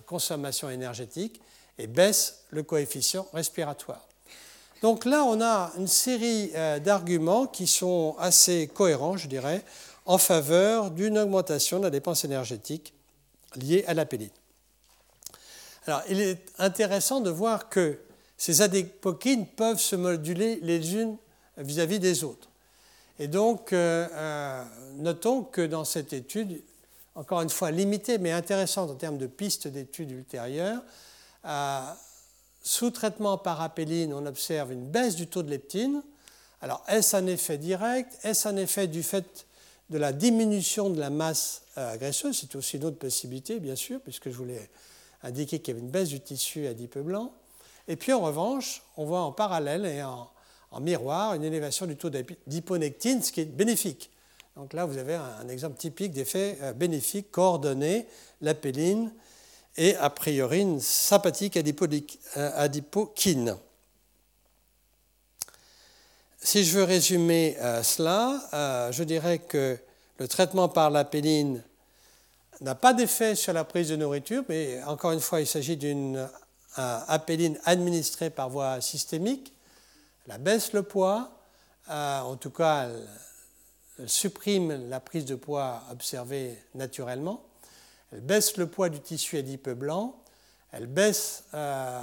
[0.06, 1.40] consommation énergétique,
[1.78, 4.04] et baisse le coefficient respiratoire.
[4.82, 9.64] Donc là, on a une série euh, d'arguments qui sont assez cohérents, je dirais,
[10.06, 12.94] en faveur d'une augmentation de la dépense énergétique
[13.56, 14.30] liées à l'apéline.
[15.86, 17.98] Alors, il est intéressant de voir que
[18.36, 21.16] ces adipokines peuvent se moduler les unes
[21.58, 22.48] vis-à-vis des autres.
[23.18, 24.64] Et donc, euh, euh,
[24.96, 26.62] notons que dans cette étude,
[27.14, 30.82] encore une fois limitée mais intéressante en termes de pistes d'études ultérieures,
[31.44, 31.80] euh,
[32.62, 36.02] sous traitement par apéline, on observe une baisse du taux de leptine.
[36.60, 38.18] Alors, est-ce un effet direct?
[38.24, 39.46] Est-ce un effet du fait
[39.90, 42.36] de la diminution de la masse graisseuse?
[42.38, 44.68] C'est aussi une autre possibilité, bien sûr, puisque je voulais
[45.22, 47.32] indiquer qu'il y avait une baisse du tissu adipeux blanc.
[47.86, 50.28] Et puis, en revanche, on voit en parallèle et en,
[50.70, 52.10] en miroir une élévation du taux
[52.46, 54.10] d'hyponectine, ce qui est bénéfique.
[54.56, 58.06] Donc là, vous avez un, exemple typique d'effet euh, bénéfique coordonné,
[58.40, 59.12] l'apéline
[59.76, 63.56] et a priori une sympathique euh, adipokine.
[66.40, 69.78] Si je veux résumer euh, cela, je dirais que
[70.18, 71.62] le traitement par l'apéline
[72.60, 76.28] n'a pas d'effet sur la prise de nourriture, mais encore une fois, il s'agit d'une
[76.76, 79.52] apéline administrée par voie systémique
[80.30, 81.30] elle baisse le poids,
[81.90, 87.42] euh, en tout cas, elle, supprime la prise de poids observée naturellement,
[88.12, 90.22] elle baisse le poids du tissu adipeux blanc,
[90.70, 92.00] elle baisse euh,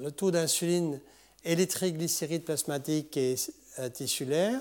[0.00, 1.00] le taux d'insuline
[1.44, 3.34] et les triglycérides plasmatiques et
[3.80, 4.60] euh, tissulaires,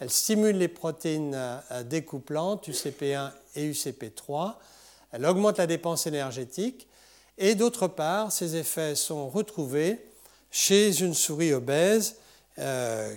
[0.00, 1.38] elle stimule les protéines
[1.84, 4.54] découplantes, UCP1 et UCP3,
[5.12, 6.88] elle augmente la dépense énergétique,
[7.38, 10.04] et d'autre part, ces effets sont retrouvés
[10.50, 12.16] chez une souris obèse
[12.58, 13.14] euh,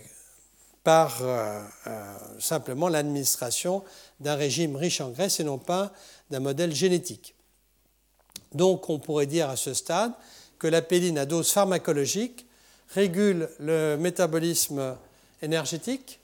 [0.84, 3.84] par euh, euh, simplement l'administration
[4.20, 5.94] d'un régime riche en graisse et non pas
[6.30, 7.36] d'un modèle génétique.
[8.54, 10.12] Donc on pourrait dire à ce stade
[10.58, 12.48] que la péline à dose pharmacologique
[12.90, 14.98] régule le métabolisme
[15.42, 16.20] énergétique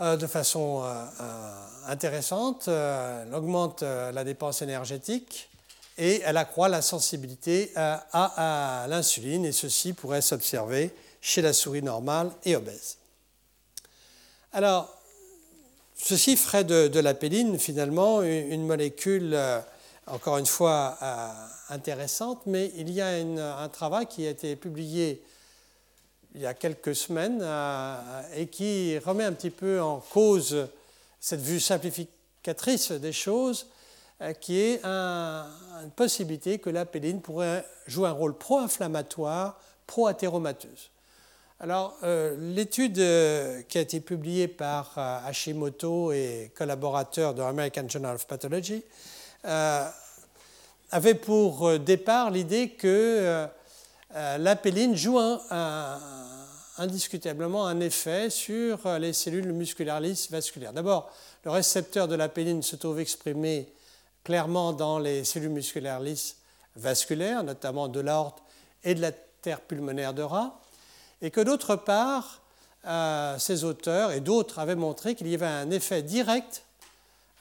[0.00, 0.84] de façon
[1.86, 5.48] intéressante, elle augmente la dépense énergétique
[5.96, 12.30] et elle accroît la sensibilité à l'insuline et ceci pourrait s'observer chez la souris normale
[12.44, 12.98] et obèse.
[14.52, 14.94] Alors,
[15.94, 19.60] ceci ferait de, la péline finalement une, molécule, euh,
[20.06, 21.28] encore une fois, euh,
[21.68, 25.22] intéressante, mais il y a un travail qui a été publié
[26.34, 30.68] il y a quelques semaines euh, et qui remet un petit peu en cause
[31.20, 33.66] cette vue simplificatrice des choses,
[34.40, 40.90] qui est une possibilité que la péline pourrait jouer un rôle pro-inflammatoire, pro-athéromateuse.
[41.60, 47.88] Alors, euh, l'étude euh, qui a été publiée par euh, Hashimoto et collaborateurs de l'American
[47.88, 48.84] Journal of Pathology
[50.90, 53.46] avait pour départ l'idée que
[54.38, 55.20] l'apéline joue
[56.78, 60.72] indiscutablement un effet sur les cellules musculaires lisses vasculaires.
[60.72, 61.10] D'abord,
[61.44, 63.68] le récepteur de l'apéline se trouve exprimé
[64.24, 66.36] clairement dans les cellules musculaires lisses
[66.74, 68.42] vasculaires, notamment de l'aorte
[68.82, 70.60] et de la terre pulmonaire de rat
[71.22, 72.42] et que d'autre part,
[72.86, 76.62] euh, ces auteurs et d'autres avaient montré qu'il y avait un effet direct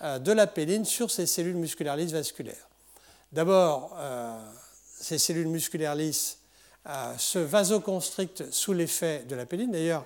[0.01, 2.67] euh, de la péline sur ces cellules musculaires lisses vasculaires.
[3.31, 4.35] D'abord, euh,
[4.99, 6.39] ces cellules musculaires lisses
[7.17, 9.71] se vasoconstrictent sous l'effet de la péline.
[9.73, 10.05] D'ailleurs,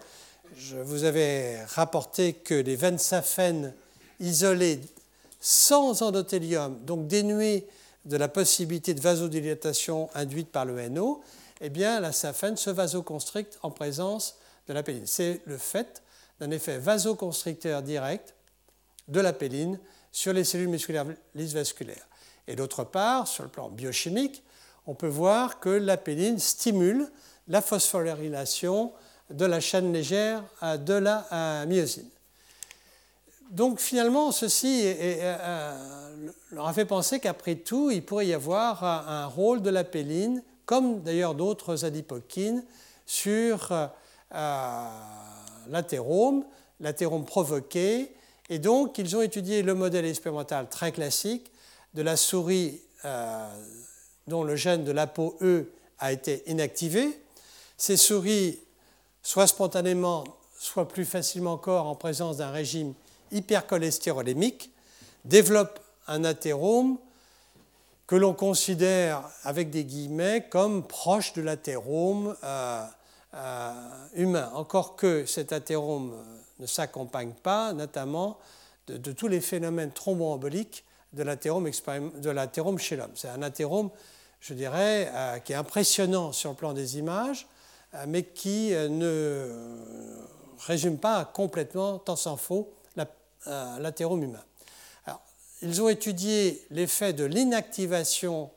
[0.57, 3.71] je vous avais rapporté que les veines saphènes
[4.19, 4.81] isolées
[5.39, 7.67] sans endothélium, donc dénuées
[8.05, 11.21] de la possibilité de vasodilatation induite par le NO,
[11.61, 15.05] eh bien, la saphène se vasoconstricte en présence de la péline.
[15.05, 16.01] C'est le fait
[16.39, 18.33] d'un effet vasoconstricteur direct
[19.07, 19.79] de la péline
[20.11, 22.07] sur les cellules musculaires lisses vasculaires.
[22.47, 24.43] Et d'autre part, sur le plan biochimique,
[24.87, 27.07] on peut voir que la péline stimule
[27.47, 28.91] la phosphorylation
[29.29, 32.09] de la chaîne légère de la myosine.
[33.51, 39.27] Donc finalement, ceci euh, leur a fait penser qu'après tout, il pourrait y avoir un
[39.27, 42.63] rôle de la péline comme d'ailleurs d'autres adipokines,
[43.05, 44.87] sur euh,
[45.67, 46.45] l'athérome,
[46.79, 48.15] l'athérome provoqué.
[48.47, 51.51] Et donc, ils ont étudié le modèle expérimental très classique
[51.93, 53.49] de la souris euh,
[54.27, 55.67] dont le gène de l'ApoE
[55.99, 57.19] a été inactivé.
[57.75, 58.57] Ces souris,
[59.23, 60.23] soit spontanément,
[60.57, 62.93] soit plus facilement encore en présence d'un régime
[63.33, 64.71] hypercholestérolémique,
[65.25, 66.97] développent un athérome
[68.11, 72.83] que l'on considère avec des guillemets comme proche de l'athérome euh,
[73.33, 73.71] euh,
[74.15, 76.21] humain, encore que cet athérome
[76.59, 78.37] ne s'accompagne pas notamment
[78.87, 80.83] de, tous les phénomènes thromboemboliques
[81.13, 83.13] de l'athérome chez l'homme.
[83.15, 83.89] C'est un athérome,
[84.41, 87.47] je dirais, euh, qui est impressionnant sur le plan des images,
[88.07, 89.47] mais qui ne
[90.67, 92.73] résume pas complètement, tant s'en faut,
[93.45, 94.43] l'athérome humain
[95.61, 98.49] ils ont étudié l'effet de l'inactivation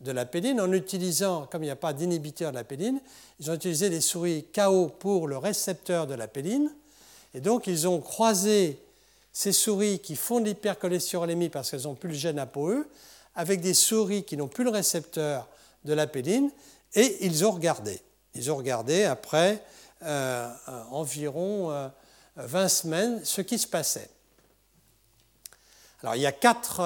[0.00, 3.00] de la péline en utilisant, comme il n'y a pas d'inhibiteur de la péline,
[3.40, 6.70] ils ont utilisé des souris KO pour le récepteur de la péline.
[7.34, 8.78] Et donc, ils ont croisé
[9.32, 12.86] ces souris qui font de l'hypercholestérolémie parce qu'elles n'ont plus le gène ApoE
[13.34, 15.48] avec des souris qui n'ont plus le récepteur
[15.84, 16.50] de la péline
[16.94, 18.00] et ils ont regardé.
[18.34, 19.62] Ils ont regardé après
[20.02, 21.68] euh, euh, environ
[22.36, 24.10] 20 euh, semaines ce qui se passait.
[26.02, 26.80] Alors il y a quatre,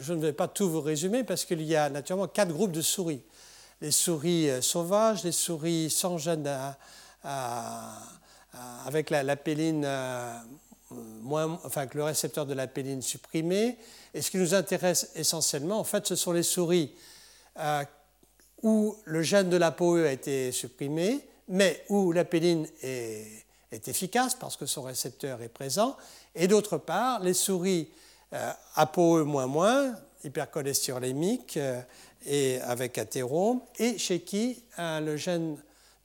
[0.00, 2.82] je, ne vais pas tout vous résumer parce qu'il y a naturellement quatre groupes de
[2.82, 3.22] souris.
[3.80, 6.48] Les souris sauvages, les souris sans gène
[8.86, 9.84] avec la, péline
[11.64, 13.76] enfin le récepteur de la péline supprimé.
[14.14, 16.92] Et ce qui nous intéresse essentiellement, en fait, ce sont les souris
[18.62, 23.44] où le gène de l'ApoE a été supprimé, mais où la péline est,
[23.86, 25.96] efficace parce que son récepteur est présent,
[26.38, 27.88] et d'autre part, les souris
[28.32, 29.24] euh, ApoE
[30.24, 31.80] hypercholestérolémiques euh,
[32.26, 35.56] et avec athérome, et chez qui euh, le gène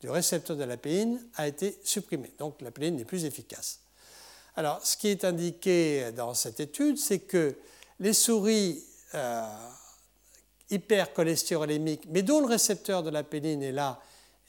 [0.02, 2.32] du récepteur de la péline a été supprimé.
[2.38, 3.80] Donc la péline n'est plus efficace.
[4.56, 7.56] Alors, ce qui est indiqué dans cette étude, c'est que
[8.00, 8.84] les souris
[9.16, 9.44] euh,
[10.70, 14.00] hypercholestérolémiques, mais dont le récepteur de la péline est là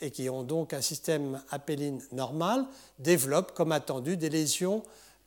[0.00, 2.66] et qui ont donc un système apéline normal,
[2.98, 4.82] développent, comme attendu, des lésions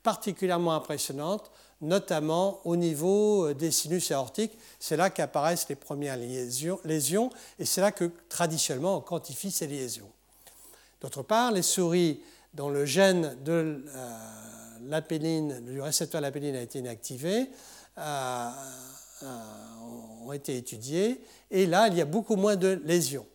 [0.08, 1.52] particulièrement impressionnantes,
[1.82, 4.58] notamment au niveau des sinus aortiques.
[4.80, 7.30] C'est là qu'apparaissent les premières lésions,
[7.60, 10.10] et c'est là que traditionnellement on quantifie ces lésions.
[11.02, 12.22] D'autre part, les souris
[12.54, 17.50] dont le gène de euh, du récepteur de l'apéline a été inactivé,
[17.98, 18.50] euh,
[19.24, 19.28] euh,
[20.26, 21.20] ont été étudiées,
[21.52, 23.26] et là, il y a beaucoup moins de lésions.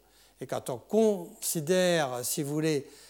[0.40, 3.01] Et quand on considère, si vous voulez, euh,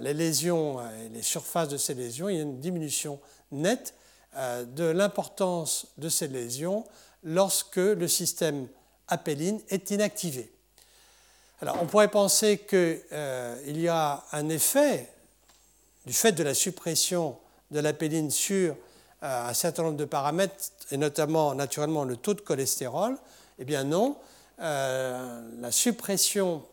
[0.00, 3.18] les lésions et les surfaces de ces lésions, il y a une diminution
[3.52, 3.94] nette
[4.36, 6.84] euh, de l'importance de ces lésions
[7.22, 8.68] lorsque le système
[9.08, 10.52] apéline est inactivé.
[11.60, 15.12] Alors, on pourrait penser qu'il y a un effet
[16.06, 17.38] du fait de la suppression
[17.70, 18.74] de l'apéline sur
[19.22, 23.16] un certain nombre de paramètres, et notamment naturellement le taux de cholestérol,
[23.58, 24.16] eh bien non,
[24.60, 26.64] euh, la suppression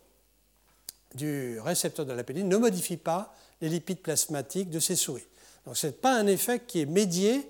[1.16, 5.26] du récepteur de la péline ne modifie pas les lipides plasmatiques de ces souris.
[5.66, 7.50] Donc ce n'est pas un effet qui est médié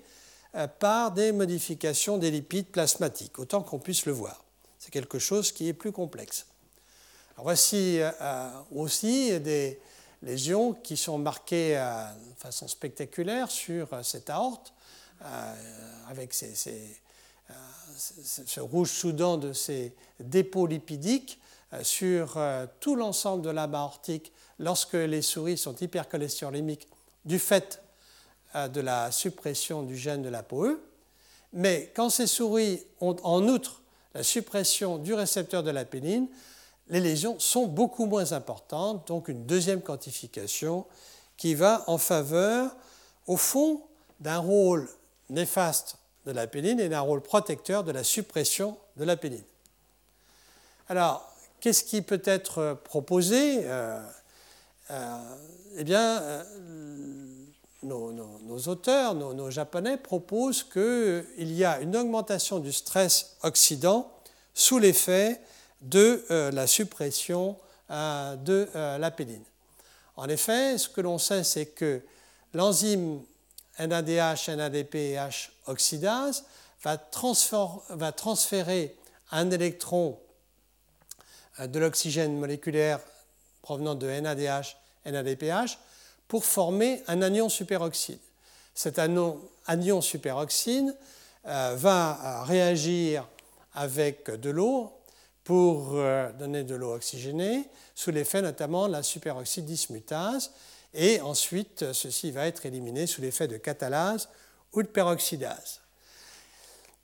[0.54, 4.44] euh, par des modifications des lipides plasmatiques, autant qu'on puisse le voir.
[4.78, 6.46] C'est quelque chose qui est plus complexe.
[7.36, 8.10] voici euh,
[8.74, 9.78] aussi des
[10.22, 14.72] lésions qui sont marquées de façon spectaculaire sur cette aorte.
[15.22, 15.54] Euh,
[16.08, 17.54] avec euh,
[17.94, 22.38] ce rouge soudan de ces dépôts lipidiques euh, sur
[22.80, 26.88] tout l'ensemble de la aortique lorsque les souris sont hypercholestérolémiques
[27.24, 27.82] du fait
[28.54, 30.80] de la suppression du gène de l'ApoE.
[31.52, 33.82] Mais quand ces souris ont en outre
[34.14, 36.28] la suppression du récepteur de la péline,
[36.88, 40.84] les lésions sont beaucoup moins importantes, donc une deuxième quantification
[41.36, 42.74] qui va en faveur,
[43.26, 43.82] au fond,
[44.18, 44.88] d'un rôle
[45.30, 45.96] néfaste
[46.26, 49.44] de la péline et d'un rôle protecteur de la suppression de la péline.
[50.88, 51.29] Alors,
[51.60, 54.00] qu'est-ce qui peut être proposé euh,
[54.90, 55.18] euh,
[55.76, 56.44] Eh bien, euh,
[57.82, 64.10] nos, auteurs, nos, Japonais proposent qu'il y a une augmentation du stress oxydant
[64.54, 65.40] sous l'effet
[65.80, 67.56] de la suppression
[67.88, 69.42] de la péline.
[70.16, 72.02] En effet, ce que l'on sait, c'est que
[72.52, 73.22] l'enzyme
[73.78, 76.44] NADH, NADP et H oxydase
[76.82, 76.98] va,
[78.12, 78.96] transférer
[79.30, 80.29] un électron euh,
[81.66, 83.00] de l'oxygène moléculaire
[83.62, 85.78] provenant de NADH, NADPH
[86.28, 88.18] pour former un anion superoxyde.
[88.74, 90.94] Cet anion, superoxyde
[91.46, 93.26] euh, va réagir
[93.74, 94.92] avec de l'eau
[95.44, 100.52] pour euh, donner de l'eau oxygénée, sous l'effet notamment de la superoxyde dismutase,
[100.94, 104.28] et ensuite ceci va être éliminé sous l'effet de catalase
[104.72, 105.79] ou de peroxydase.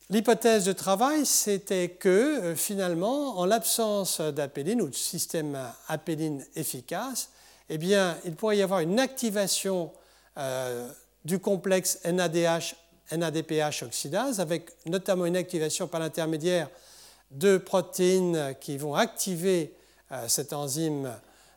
[0.08, 7.30] L'hypothèse de travail, c'était que euh, finalement, en l'absence d'apéline ou de système apéline efficace,
[7.68, 9.92] eh bien, il pourrait y avoir une activation
[10.38, 10.88] euh,
[11.24, 12.76] du complexe NADH,
[13.10, 16.70] NADPH oxydase, avec notamment une activation par l'intermédiaire
[17.32, 19.74] de protéines qui vont activer
[20.12, 21.12] euh, cette enzyme,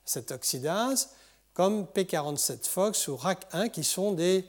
[0.06, 1.10] cette oxydase,
[1.54, 4.46] comme P47FOX ou RAC1 qui sont des,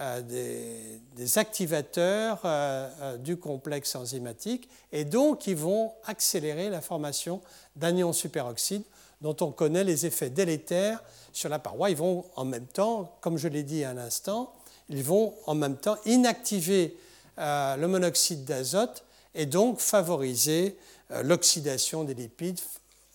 [0.00, 7.42] euh, des, activateurs euh, euh, du complexe enzymatique et donc qui vont accélérer la formation
[7.76, 8.84] d'anions superoxydes
[9.20, 11.02] dont on connaît les effets délétères
[11.34, 11.90] sur la paroi.
[11.90, 14.54] Ils vont en même temps, comme je l'ai dit à l'instant,
[14.88, 16.96] ils vont en même temps inactiver
[17.36, 20.78] le monoxyde d'azote et donc favoriser
[21.22, 22.60] l'oxydation des lipides,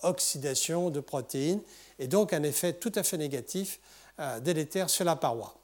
[0.03, 1.61] oxydation de protéines,
[1.97, 3.79] et donc un effet tout à fait négatif
[4.41, 5.55] délétère sur la paroi.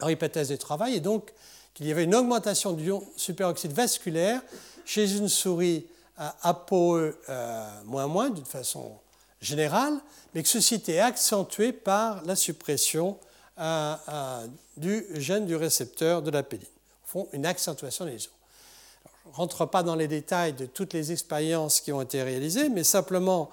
[0.00, 1.32] Leur hypothèse de travail est donc
[1.74, 4.40] qu'il y avait une augmentation du superoxyde vasculaire
[4.84, 5.86] chez une souris
[6.42, 7.14] ApoE
[7.84, 8.92] moins d'une façon
[9.40, 9.94] générale,
[10.34, 13.18] mais que ceci était accentué par la suppression
[13.58, 14.46] euh, euh,
[14.76, 16.66] du gène du récepteur de la péline.
[17.04, 18.30] Au fond, une accentuation des lésions.
[19.24, 22.68] je ne rentre pas dans les détails de toutes les expériences qui ont été réalisées,
[22.68, 23.50] mais simplement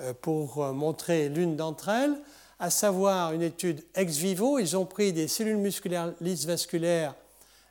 [0.00, 2.16] euh, pour montrer l'une d'entre elles,
[2.58, 4.58] à savoir une étude ex vivo.
[4.58, 7.14] Ils ont pris des cellules musculaires lisses vasculaires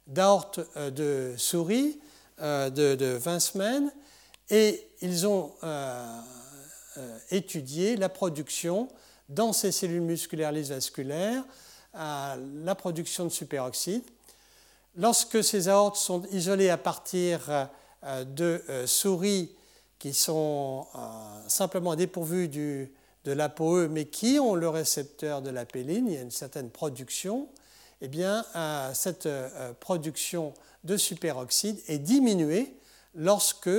[0.07, 1.99] d'aorte de souris
[2.39, 3.91] de, 20 semaines
[4.49, 6.21] et ils ont euh,
[7.31, 8.87] étudié la production
[9.27, 11.43] dans ces cellules musculaires lisses vasculaires,
[11.93, 14.03] la production de superoxyde.
[14.95, 17.67] Lorsque ces aortes sont isolées à partir
[18.03, 19.51] euh, de euh, souris
[19.97, 20.85] qui sont
[21.47, 22.91] simplement dépourvues du,
[23.25, 26.69] de l'ApoE, mais qui ont le récepteur de la péline, il y a une certaine
[26.69, 27.49] production,
[28.01, 28.45] eh bien,
[28.93, 29.27] cette
[29.79, 30.53] production
[30.83, 32.75] de superoxyde est diminuée
[33.15, 33.69] lorsque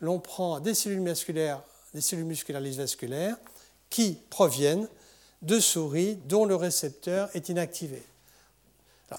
[0.00, 1.62] l'on prend des cellules musculaires
[1.94, 3.36] des cellules musculaires lisses vasculaires
[3.88, 4.88] qui proviennent
[5.42, 8.02] de souris dont le récepteur est inactivé.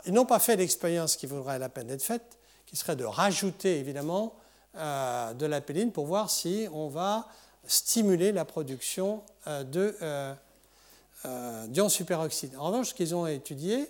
[0.05, 3.79] ils n'ont pas fait l'expérience qui vaudrait la peine d'être faite, qui serait de rajouter
[3.79, 4.35] évidemment
[4.77, 7.27] euh, de la péline pour voir si on va
[7.67, 10.33] stimuler la production euh, de euh,
[11.67, 12.55] d'ion superoxyde.
[12.57, 13.87] En revanche, ce qu'ils ont étudié,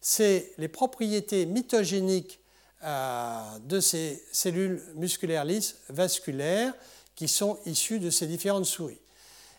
[0.00, 2.40] c'est les propriétés mitogéniques
[2.82, 6.74] de ces cellules musculaires lisses vasculaires
[7.14, 8.98] qui sont issus de ces différentes souris.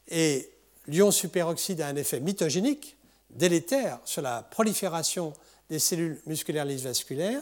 [0.10, 0.52] Et
[0.88, 2.98] l'ion superoxyde a un effet mitogénique,
[3.32, 5.34] délétère sur la prolifération
[5.70, 7.42] des cellules musculaires lisses vasculaires.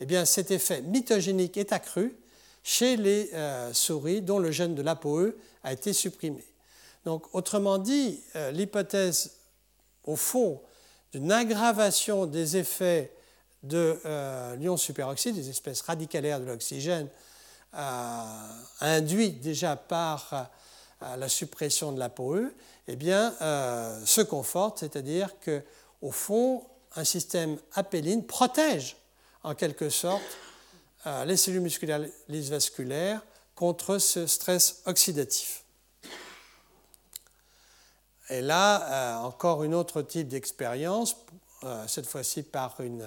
[0.00, 2.16] Eh bien, cet effet mitogénique est accru
[2.64, 6.44] chez les euh, souris dont le gène de l'ApoE a été supprimé.
[7.04, 9.32] Donc, autrement dit, euh, l'hypothèse,
[10.04, 10.60] au fond,
[11.12, 13.12] d'une aggravation des effets
[13.62, 17.08] de euh, l'ion superoxyde, des espèces radicalaires de l'oxygène,
[17.74, 18.22] euh,
[18.80, 20.50] induit déjà par
[21.18, 22.50] la suppression de l'ApoE,
[22.88, 23.34] eh bien,
[24.06, 25.62] se conforte, c'est-à-dire que,
[26.00, 26.64] au fond,
[26.96, 28.96] un système apéline protège
[29.42, 30.22] en quelque sorte
[31.26, 33.20] les cellules musculaires lisses vasculaires
[33.54, 35.64] contre ce stress oxydatif.
[38.30, 41.16] Et là, encore une autre type d'expérience,
[41.86, 43.04] cette fois-ci par une,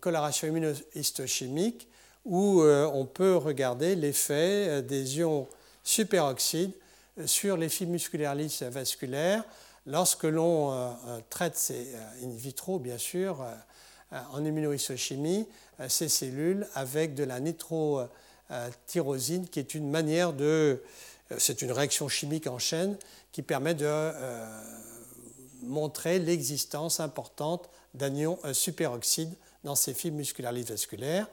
[0.00, 1.88] coloration immunohistochimique,
[2.24, 5.48] où euh, on peut regarder l'effet euh, des ions
[5.82, 6.72] superoxydes
[7.18, 9.44] euh, sur les fibres musculaires lisses vasculaires
[9.86, 10.96] lorsque l'on
[11.28, 11.92] traite ces
[12.22, 13.44] in vitro, bien sûr,
[14.32, 15.46] en immunohistochimie,
[15.88, 20.82] ces cellules avec de la nitrotyrosine, qui est une manière de.
[21.38, 22.96] C'est une réaction chimique en chaîne
[23.32, 24.10] qui permet de
[25.62, 29.34] montrer l'existence importante d'anions superoxydes
[29.64, 31.26] dans ces fibres musculaires vasculaires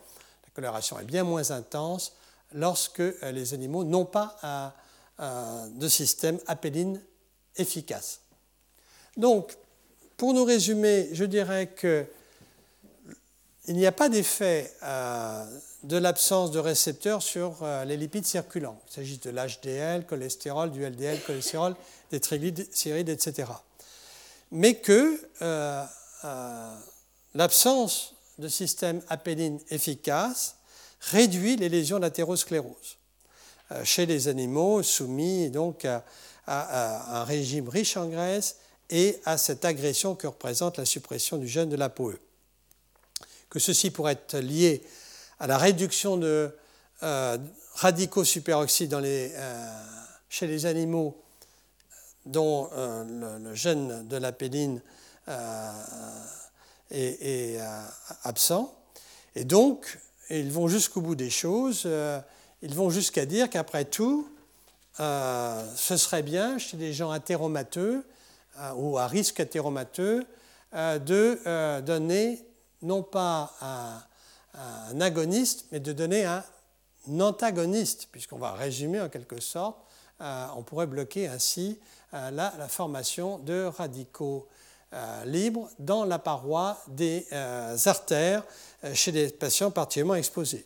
[0.59, 2.13] coloration est bien moins intense
[2.53, 4.67] lorsque euh, les animaux n'ont pas euh,
[5.21, 7.01] euh, de système apéline
[7.55, 8.19] efficace.
[9.15, 9.55] Donc,
[10.17, 12.05] pour nous résumer, je dirais que
[13.69, 14.73] il n'y a pas d'effet
[15.83, 18.79] de l'absence de récepteurs sur les lipides circulants.
[18.89, 21.75] Il s'agit de l'HDL, cholestérol, du LDL, cholestérol,
[22.11, 23.49] des triglycérides, etc.
[24.51, 25.21] Mais que
[27.33, 30.55] l'absence de système apéline efficace
[31.01, 32.97] réduit les lésions d'athérosclérose
[33.71, 36.03] euh, chez les animaux soumis donc à,
[36.47, 38.57] un régime riche en graisse
[38.89, 42.17] et à cette agression que représente la suppression du gène de l'ApoE.
[43.49, 44.83] Que ceci pourrait être lié
[45.39, 46.55] à la réduction de
[47.03, 47.37] euh,
[47.75, 49.83] radicaux superoxydes euh,
[50.29, 51.21] chez les animaux
[52.25, 54.81] dont le, gène de l'apéline
[56.91, 57.81] est, euh,
[58.23, 58.73] absent.
[59.35, 61.83] Et donc, ils vont jusqu'au bout des choses.
[61.85, 62.19] Euh,
[62.61, 64.27] ils vont jusqu'à dire qu'après tout,
[64.99, 68.03] euh, ce serait bien chez des gens athéromateux
[68.75, 70.25] ou à risque athéromateux
[70.73, 72.43] de donner
[72.81, 76.43] non pas un, agoniste, mais de donner un
[77.19, 79.77] antagoniste, puisqu'on va résumer en quelque sorte,
[80.19, 81.79] on pourrait bloquer ainsi
[82.11, 84.47] la, formation de radicaux
[84.91, 88.43] euh, libre dans la paroi des euh, artères
[88.83, 90.65] euh, chez des patients particulièrement exposés.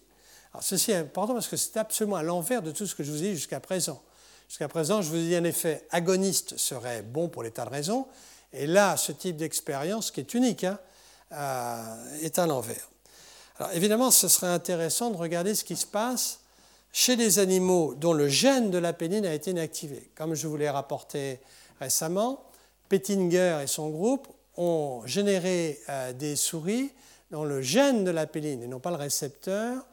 [0.53, 3.11] Alors, ceci est important parce que c'est absolument à l'envers de tout ce que je
[3.11, 4.01] vous ai dit jusqu'à présent.
[4.47, 8.07] Jusqu'à présent, je vous ai dit un effet agoniste serait bon pour l'état de raison,
[8.53, 10.79] et là, ce type d'expérience, qui est unique, hein,
[12.21, 12.89] est à l'envers.
[13.59, 16.39] Alors évidemment, ce serait intéressant de regarder ce qui se passe
[16.91, 20.11] chez les animaux dont le gène de la a été inactivé.
[20.15, 21.39] Comme je vous l'ai rapporté
[21.79, 22.43] récemment,
[22.87, 24.27] Pettinger et son groupe
[24.57, 26.91] ont généré euh, des souris
[27.31, 29.83] dont le gène de la péline, et non pas le récepteur,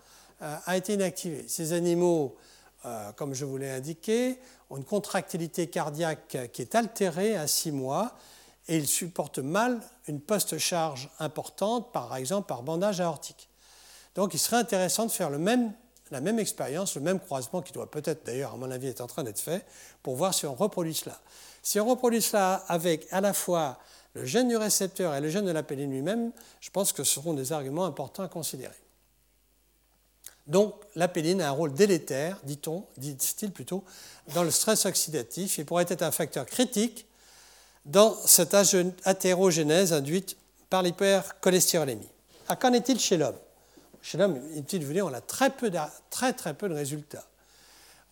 [0.43, 1.45] euh, a été inactivé.
[1.49, 2.37] Ces animaux,
[2.85, 4.39] euh, comme je vous l'ai indiqué,
[4.69, 8.13] ont une contractilité cardiaque qui est altérée à 6 mois
[8.71, 13.49] et ils supportent mal une post-charge importante, par exemple par bandage aortique.
[14.15, 18.25] Donc il serait intéressant de faire la même expérience, le même croisement qui doit peut-être
[18.25, 19.67] d'ailleurs, à mon avis, être en train d'être fait
[20.05, 21.21] pour voir si on reproduit cela.
[21.63, 23.79] Si on reproduit cela avec à la fois
[24.15, 27.15] le gène du récepteur et le gène de la péline lui-même, je pense que ce
[27.15, 28.79] seront des arguments importants à considérer.
[30.47, 33.85] Donc la péline a un rôle délétère, dit-on, dit-il plutôt,
[34.33, 37.07] dans le stress oxydatif et pourrait être un facteur critique
[37.91, 38.55] dans cette
[39.05, 40.37] athérogénèse induite
[40.69, 42.09] par l'hypercholestérolémie.
[42.49, 43.37] Ah, qu'en est-il chez l'homme?
[44.01, 47.27] Chez l'homme, de vous dire, on a très, peu de, résultats.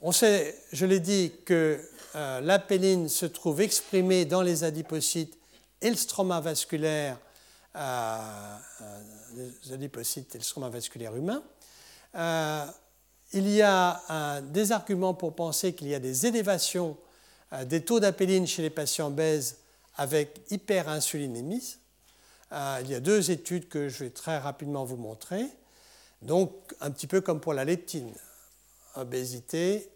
[0.00, 1.80] On sait, je l'ai dit, que
[2.16, 5.38] euh, la péline se trouve exprimée dans les adipocytes
[5.80, 7.16] et le stroma vasculaire,
[7.76, 8.18] euh,
[8.80, 11.42] euh, adipocytes et le stroma vasculaire humain.
[13.32, 16.96] il y a des arguments pour penser qu'il y a des élévations
[17.66, 19.56] des taux d'apéline chez les patients obèses
[19.98, 21.76] avec hyperinsulinémie.
[22.52, 25.44] il y a deux études que je vais très rapidement vous montrer.
[26.22, 28.12] Donc, un petit peu comme pour la leptine,
[28.96, 29.90] obésité,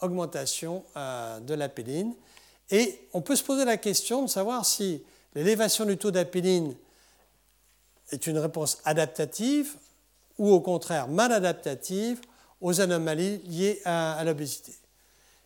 [0.00, 2.14] augmentation euh, de l'apéline.
[2.70, 5.02] Et on peut se poser la question de savoir si
[5.34, 6.74] l'élévation du taux d'apéline
[8.10, 9.74] est une réponse adaptative
[10.38, 12.20] ou au contraire mal adaptative
[12.60, 14.72] aux anomalies liées à, l'obésité.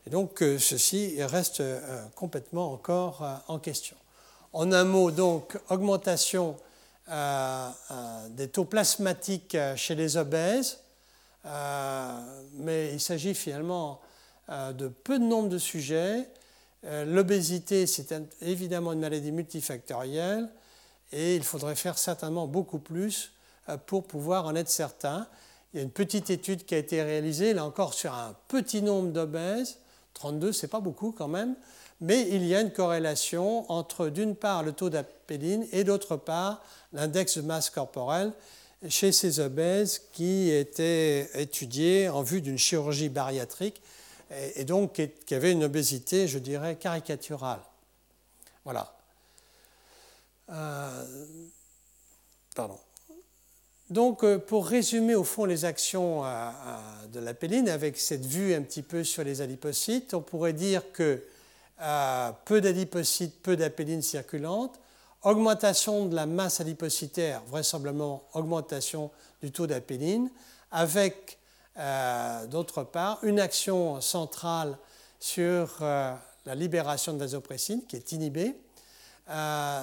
[0.06, 3.96] Et donc euh, ceci reste euh, complètement encore en question.
[4.52, 6.56] En un mot, donc, augmentation
[7.08, 10.80] euh, euh, des taux plasmatiques chez les obèses,
[11.44, 12.20] euh,
[12.54, 14.00] mais il s'agit finalement
[14.48, 16.28] de peu de nombre de sujets.
[16.84, 20.48] L'obésité, c'est évidemment une maladie multifactorielle
[21.12, 23.32] et il faudrait faire certainement beaucoup plus
[23.86, 25.26] pour pouvoir en être certain.
[25.72, 28.82] Il y a une petite étude qui a été réalisée, là encore, sur un petit
[28.82, 29.78] nombre d'obèses.
[30.16, 31.54] 32, c'est pas beaucoup quand même,
[32.00, 36.62] mais il y a une corrélation entre, d'une part, le taux d'apéline et d'autre part,
[36.92, 38.32] l'index de masse corporelle
[38.88, 43.80] chez ces obèses qui étaient étudiés en vue d'une chirurgie bariatrique
[44.54, 47.60] et, donc qui avaient une obésité, je dirais, caricaturale.
[48.64, 48.94] Voilà.
[50.50, 51.26] Euh,
[52.54, 52.78] pardon.
[53.90, 56.50] Donc, euh, pour résumer au fond les actions euh,
[57.12, 60.82] de la péline, avec cette vue un petit peu sur les adipocytes, on pourrait dire
[60.92, 61.22] que
[62.46, 64.80] peu d'adipocytes, peu d'apéline circulante,
[65.22, 69.10] augmentation de la masse adipocytaire, vraisemblablement augmentation
[69.42, 70.30] du taux d'apéline,
[70.70, 71.38] avec
[71.78, 74.78] euh, d'autre part une action centrale
[75.20, 76.14] sur euh,
[76.46, 78.56] la libération de vasopressine qui est inhibée,
[79.28, 79.82] euh,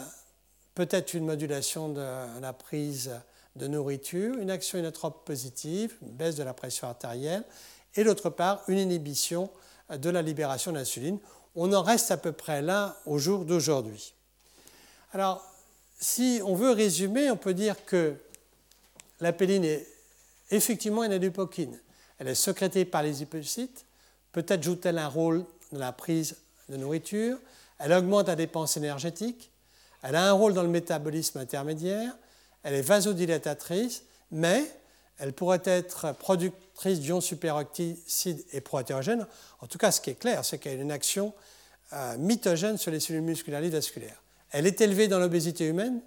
[0.73, 3.11] peut-être une modulation de la prise
[3.55, 7.43] de nourriture, une action inotrope positive, une baisse de la pression artérielle,
[7.95, 9.49] et d'autre part une inhibition
[9.95, 11.19] de la libération d'insuline.
[11.55, 14.13] On en reste à peu près là au jour d'aujourd'hui.
[15.11, 15.45] Alors,
[15.99, 18.15] si on veut résumer, on peut dire que
[19.21, 19.87] la péline est
[20.49, 21.79] effectivement une adipokine.
[22.17, 23.85] Elle est sécrétée par les hypocytes.
[24.31, 26.37] Peut-être joue-t-elle un rôle dans la prise
[26.69, 27.37] de nourriture.
[27.77, 29.51] Elle augmente la dépense énergétique.
[30.01, 32.13] Elle a un rôle dans le métabolisme intermédiaire.
[32.63, 34.63] Elle est vasodilatatrice, mais
[35.19, 39.27] elle pourrait être productrice d'ions superoxydes et prohétérogènes.
[39.61, 41.33] En tout cas, ce qui est clair, c'est qu'elle a une action
[41.93, 44.21] euh, mitogène sur les cellules musculaires et vasculaires.
[44.51, 46.01] Elle est élevée dans l'obésité humaine,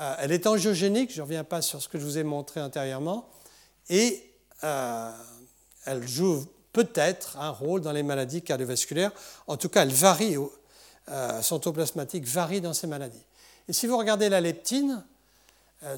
[0.00, 2.60] euh, elle est angiogénique, je ne reviens pas sur ce que je vous ai montré
[2.60, 3.28] antérieurement,
[3.88, 4.30] et
[4.64, 5.10] euh,
[5.84, 9.12] elle joue peut-être un rôle dans les maladies cardiovasculaires.
[9.46, 10.36] En tout cas, elle varie,
[11.08, 13.24] euh, son taux plasmatique varie dans ces maladies.
[13.68, 15.04] Et si vous regardez la leptine,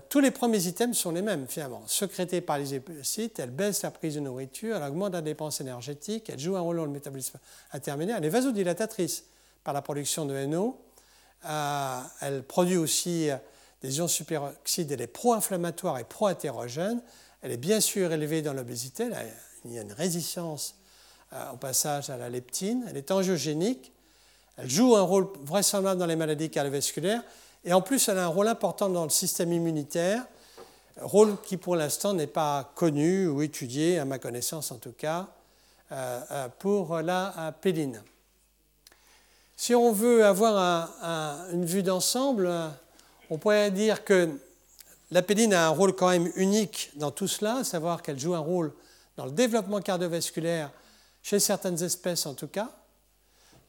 [0.08, 1.82] tous les premiers items sont les mêmes finalement.
[1.86, 6.28] Sécrétée par les hépacytes, elle baisse la prise de nourriture, elle augmente la dépense énergétique,
[6.28, 7.38] elle joue un rôle dans le métabolisme
[7.72, 9.24] intermédiaire, elle est vasodilatatrice
[9.62, 10.78] par la production de NO,
[11.44, 13.36] euh, elle produit aussi euh,
[13.82, 17.00] des ions superoxydes, elle est pro-inflammatoire et pro-hétérogène.
[17.42, 19.08] Elle est bien sûr élevée dans l'obésité,
[19.64, 20.76] il y a une résistance
[21.32, 22.84] euh, au passage à la leptine.
[22.88, 23.92] Elle est angiogénique,
[24.56, 27.22] elle joue un rôle vraisemblable dans les maladies cardiovasculaires
[27.66, 30.24] et en plus elle a un rôle important dans le système immunitaire,
[31.02, 35.26] rôle qui pour l'instant n'est pas connu ou étudié, à ma connaissance en tout cas,
[36.58, 38.02] pour la péline.
[39.56, 40.90] Si on veut avoir
[41.52, 42.50] une vue d'ensemble,
[43.28, 44.30] on pourrait dire que
[45.12, 48.40] L'apéline a un rôle quand même unique dans tout cela, à savoir qu'elle joue un
[48.40, 48.72] rôle
[49.16, 50.70] dans le développement cardiovasculaire,
[51.22, 52.70] chez certaines espèces en tout cas,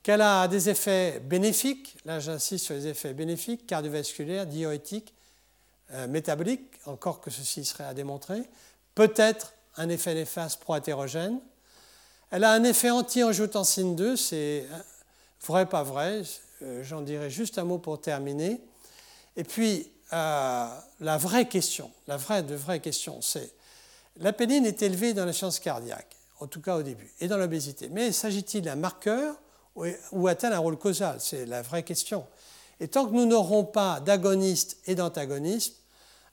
[0.07, 5.13] qu'elle a des effets bénéfiques, là j'insiste sur les effets bénéfiques, cardiovasculaires, diurétiques,
[5.91, 8.41] euh, métaboliques, encore que ceci serait à démontrer,
[8.95, 11.41] peut-être un effet néfaste pro-hétérogène.
[12.31, 14.65] Elle a un effet anti-angiotensine 2, c'est
[15.45, 16.21] vrai, pas vrai,
[16.61, 18.61] euh, j'en dirai juste un mot pour terminer.
[19.35, 20.69] Et puis, euh,
[21.01, 23.51] la vraie question, la vraie de vraie question, c'est
[24.21, 27.37] la péline est élevée dans la science cardiaque, en tout cas au début, et dans
[27.37, 27.89] l'obésité.
[27.89, 29.35] Mais s'agit-il d'un marqueur
[30.11, 31.17] ou a-t-elle un rôle causal?
[31.19, 32.25] C'est la vraie question.
[32.79, 35.77] Et tant que nous n'aurons pas d'agonistes et d'antagonistes,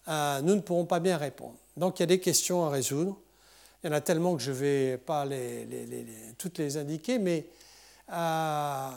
[0.08, 1.56] euh, nous ne pourrons pas bien répondre.
[1.76, 3.16] Donc il y a des questions à résoudre.
[3.82, 5.26] Il y en a tellement que je ne vais pas
[6.38, 7.46] toutes les indiquer, mais
[8.12, 8.90] euh,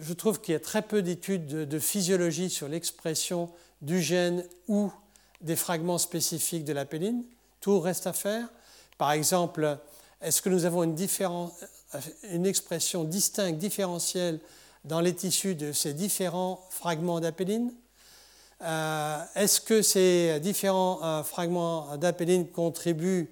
[0.00, 3.50] je trouve qu'il y a très peu d'études de, physiologie sur l'expression
[3.82, 4.90] du gène ou
[5.40, 7.24] des fragments spécifiques de la péline.
[7.60, 8.48] Tout reste à faire.
[8.98, 9.78] Par exemple,
[10.22, 10.94] est-ce que nous avons une,
[12.30, 14.40] une expression distincte, différentielle
[14.84, 17.72] dans les tissus de ces différents fragments d'apéline
[18.62, 23.28] euh, Est-ce que ces différents euh, fragments d'apéline contribuent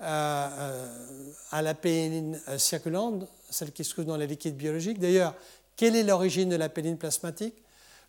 [0.00, 0.86] euh,
[1.50, 4.98] à l'apéline circulante, celle qui se trouve dans les liquides biologiques?
[4.98, 5.34] D'ailleurs,
[5.76, 7.54] quelle est l'origine de l'apéline plasmatique?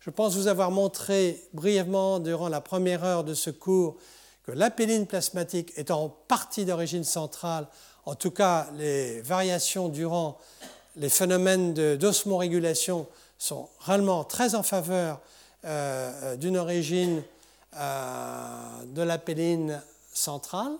[0.00, 3.96] Je pense vous avoir montré brièvement durant la première heure de ce cours
[4.44, 7.68] que l'apéline plasmatique est en partie d'origine centrale,
[8.06, 10.38] en tout cas les variations durant
[10.96, 13.06] les phénomènes d'osmorégulation
[13.38, 15.20] sont réellement très en faveur
[15.64, 17.22] euh, d'une origine
[17.76, 19.82] euh, de l'apéline
[20.12, 20.72] centrale,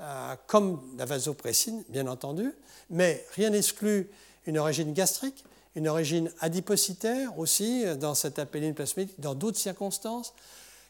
[0.00, 2.52] euh, comme la vasopressine, bien entendu,
[2.90, 4.10] mais rien n'exclut
[4.46, 10.32] une origine gastrique, une origine adipocytaire aussi dans cette apéline plasmatique, dans d'autres circonstances.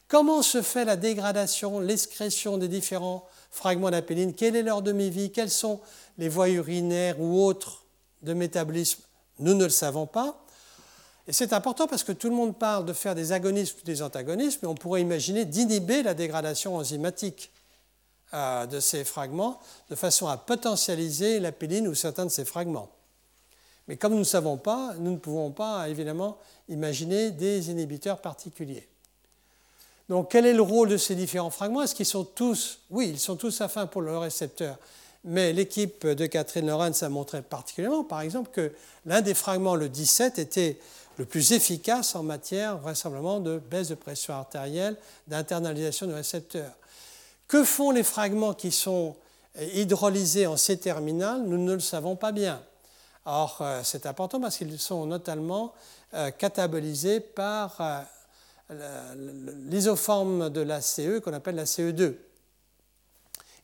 [0.09, 3.26] Comment se fait la dégradation, l'excrétion des différents
[3.57, 5.33] fragments d'apéline Quelle est leur demi-vie?
[5.33, 5.81] Quelles sont
[6.19, 7.85] les voies urinaires ou autres
[8.23, 9.03] de métabolisme?
[9.39, 10.45] Nous ne le savons pas.
[11.27, 14.03] Et c'est important parce que tout le monde parle de faire des agonismes ou des
[14.03, 17.51] antagonismes, mais on pourrait imaginer d'inhiber la dégradation enzymatique
[18.33, 19.59] euh, de ces fragments
[19.91, 22.91] de façon à potentialiser l'apéline ou certains de ces fragments.
[23.89, 26.39] Mais comme nous ne savons pas, nous ne pouvons pas évidemment
[26.69, 28.89] imaginer des inhibiteurs particuliers.
[30.09, 31.83] Donc quel est le rôle de ces différents fragments?
[31.83, 34.77] Est-ce qu'ils sont tous, oui, ils sont tous afins pour le récepteur,
[35.25, 38.73] mais l'équipe de Catherine Lorenz a montré particulièrement, par exemple, que
[39.05, 40.79] l'un des fragments, le 17, était
[41.19, 44.97] le plus efficace en matière vraisemblablement de baisse de pression artérielle,
[45.27, 46.71] d'internalisation du récepteur.
[47.49, 49.17] Que font les fragments qui sont
[49.75, 51.43] hydrolysés en C-terminal?
[51.43, 52.61] Nous ne le savons pas bien.
[53.25, 55.73] Or, euh, c'est important parce qu'ils sont notamment
[56.15, 58.01] euh, catabolisés par euh,
[58.71, 62.17] l'isoforme de la CE qu'on appelle la CE2.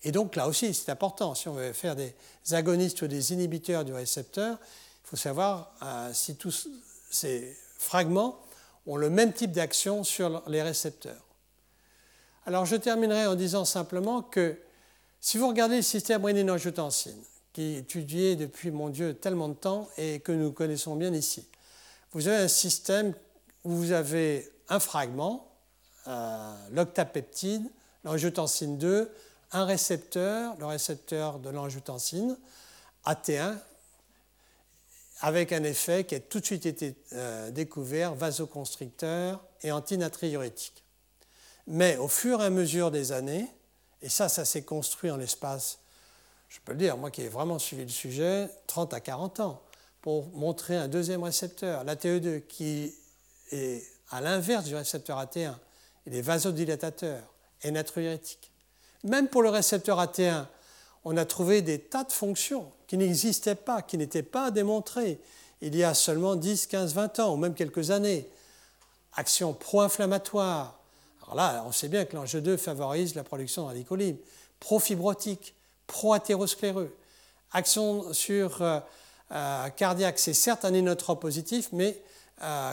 [0.05, 2.15] Et donc là aussi, c'est important, si on veut faire des
[2.51, 4.59] agonistes ou des inhibiteurs du récepteur,
[5.05, 6.69] il faut savoir euh, si tous
[7.11, 8.41] ces fragments
[8.87, 11.23] ont le même type d'action sur les récepteurs.
[12.47, 14.59] Alors je terminerai en disant simplement que
[15.21, 17.23] si vous regardez le système rénine-angiotensine,
[17.53, 21.47] qui est étudié depuis, mon Dieu, tellement de temps et que nous connaissons bien ici,
[22.13, 23.15] vous avez un système
[23.65, 25.53] où vous avez un fragment,
[26.09, 27.71] euh, l'octapeptide,
[28.05, 29.15] l'angiotensine 2,
[29.53, 32.39] un récepteur, le récepteur de l'angiotensine,
[33.05, 33.55] AT1,
[35.21, 40.83] avec un effet qui a tout de suite été euh, découvert, vasoconstricteur et antinatriurétique.
[41.67, 43.47] Mais au fur et à mesure des années,
[44.01, 45.81] et ça, ça s'est construit en l'espace,
[46.49, 49.63] je peux le dire, moi qui ai vraiment suivi le sujet, 30 à 40 ans,
[50.01, 52.95] pour montrer un deuxième récepteur, l'ATE2, qui
[53.53, 55.55] est à l'inverse du récepteur AT1,
[56.07, 57.21] il est vasodilatateur
[57.63, 58.53] et natriurétique.
[59.05, 60.47] Même pour le récepteur AT1,
[61.05, 65.19] on a trouvé des tas de fonctions qui n'existaient pas, qui n'étaient pas démontrées
[65.63, 68.29] il y a seulement 10, 15, 20 ans, ou même quelques années.
[69.15, 70.79] Action pro-inflammatoire.
[71.23, 74.19] Alors là, on sait bien que l'enjeu 2 favorise la production radicaux libres.
[74.59, 75.55] Pro-fibrotique,
[75.87, 76.97] pro-athéroscléreux.
[77.53, 78.81] Action sur euh,
[79.31, 82.03] euh, cardiaque, c'est certes un inotrope positif, mais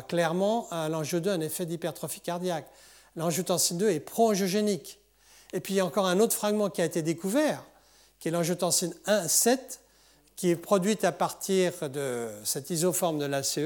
[0.08, 2.68] clairement, l'angiot 2 a un effet d'hypertrophie cardiaque.
[3.16, 5.00] L'angiotensine 2 est pro-angiogénique.
[5.54, 7.64] Et puis il y a encore un autre fragment qui a été découvert,
[8.20, 9.80] qui est l'angiotensine 1,7,
[10.36, 13.60] qui est produite à partir de cette isoforme de l'ACE,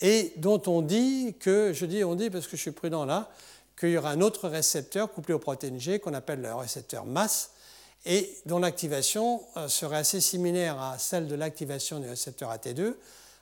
[0.00, 3.30] et dont on dit que, je dis on dit parce que je suis prudent là,
[3.78, 7.50] qu'il y aura un autre récepteur couplé au protéine G qu'on appelle le récepteur MAS,
[8.06, 12.94] et dont l'activation euh, serait assez similaire à celle de l'activation du récepteur AT2,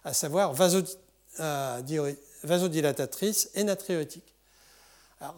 [0.04, 0.52] à savoir
[2.42, 4.34] vasodilatatrice et natriurétique.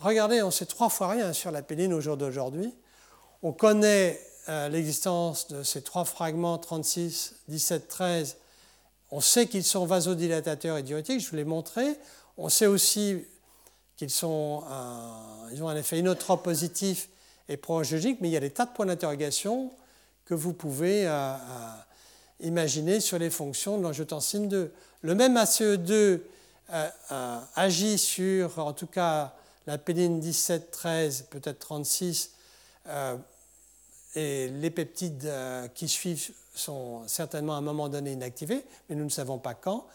[0.00, 2.74] regardez, on sait trois fois rien sur la péline au jour d'aujourd'hui.
[3.42, 8.36] On connaît euh, l'existence de ces trois fragments 36, 17, 13.
[9.10, 11.84] On sait qu'ils sont vasodilatateurs et diurétiques, je vous l'ai montré.
[12.36, 13.24] On sait aussi
[13.96, 17.08] qu'ils ont un effet inotrope positif
[17.48, 19.72] et proangiogique, mais il y a des tas de points d'interrogation
[20.24, 21.34] que vous pouvez euh,
[22.42, 24.72] euh, imaginer sur les fonctions de l'angiotensine 2.
[25.02, 26.20] Le même ACE2
[27.54, 29.34] agit sur, en tout cas,
[29.66, 32.32] la péline 17, 13, peut-être 36,
[34.14, 39.04] et les peptides euh, qui suivent sont certainement à un moment donné inactivés, mais nous
[39.04, 39.86] ne savons pas quand.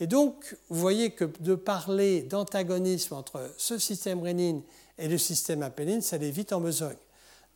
[0.00, 4.62] Et donc, vous voyez que de parler d'antagonisme entre ce système rénine
[4.98, 6.96] et le système apéline, ça allait vite en besogne.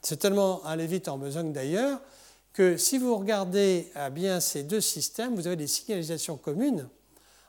[0.02, 2.00] C'est tellement allé vite en besogne d'ailleurs
[2.52, 6.88] que si vous regardez euh, bien ces deux systèmes, vous avez des signalisations communes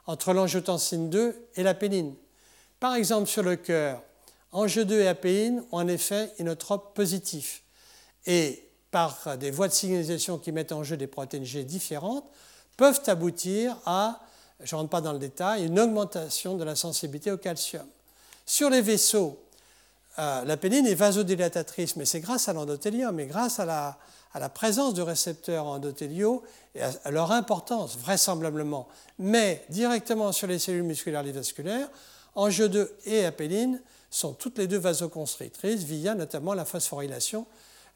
[0.05, 2.15] entre l'angiotensine 2 et l'apéline.
[2.79, 4.01] Par exemple, sur le cœur,
[4.51, 7.63] angio 2 et apéline ont un effet inotrope positif
[8.25, 12.25] et par des voies de signalisation qui mettent en jeu des protéines G différentes,
[12.75, 14.19] peuvent aboutir à,
[14.59, 17.85] je ne rentre pas dans le détail, une augmentation de la sensibilité au calcium.
[18.45, 19.39] Sur les vaisseaux,
[20.19, 23.97] euh, la est vasodilatatrice, mais c'est grâce à l'endothélium et grâce à la,
[24.33, 26.43] à la, présence de récepteurs endothéliaux
[26.75, 28.87] et à, leur importance, vraisemblablement.
[29.19, 31.89] Mais directement sur les cellules musculaires et vasculaires,
[32.35, 37.45] angio 2 et apéline sont toutes les deux vasoconstrictrices via notamment la phosphorylation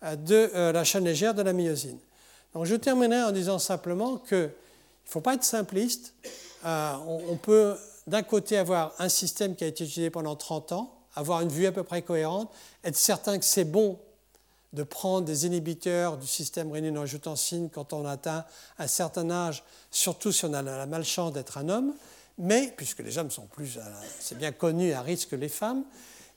[0.02, 1.98] de euh, la chaîne légère de la myosine.
[2.54, 4.50] Donc je terminerai en disant simplement qu'il ne
[5.06, 6.14] faut pas être simpliste.
[6.66, 6.94] Euh,
[7.30, 7.76] on, peut
[8.08, 11.66] d'un côté avoir un système qui a été utilisé pendant 30 ans, avoir une vue
[11.66, 12.50] à peu près cohérente,
[12.84, 14.00] être certain que c'est bon
[14.76, 18.46] de prendre des inhibiteurs du système rénine-angiotensine quand on atteint
[18.78, 21.94] un certain âge, surtout si on a la malchance d'être un homme,
[22.38, 23.82] mais, puisque les hommes sont plus, euh,
[24.20, 25.84] c'est bien connu, à risque que les femmes,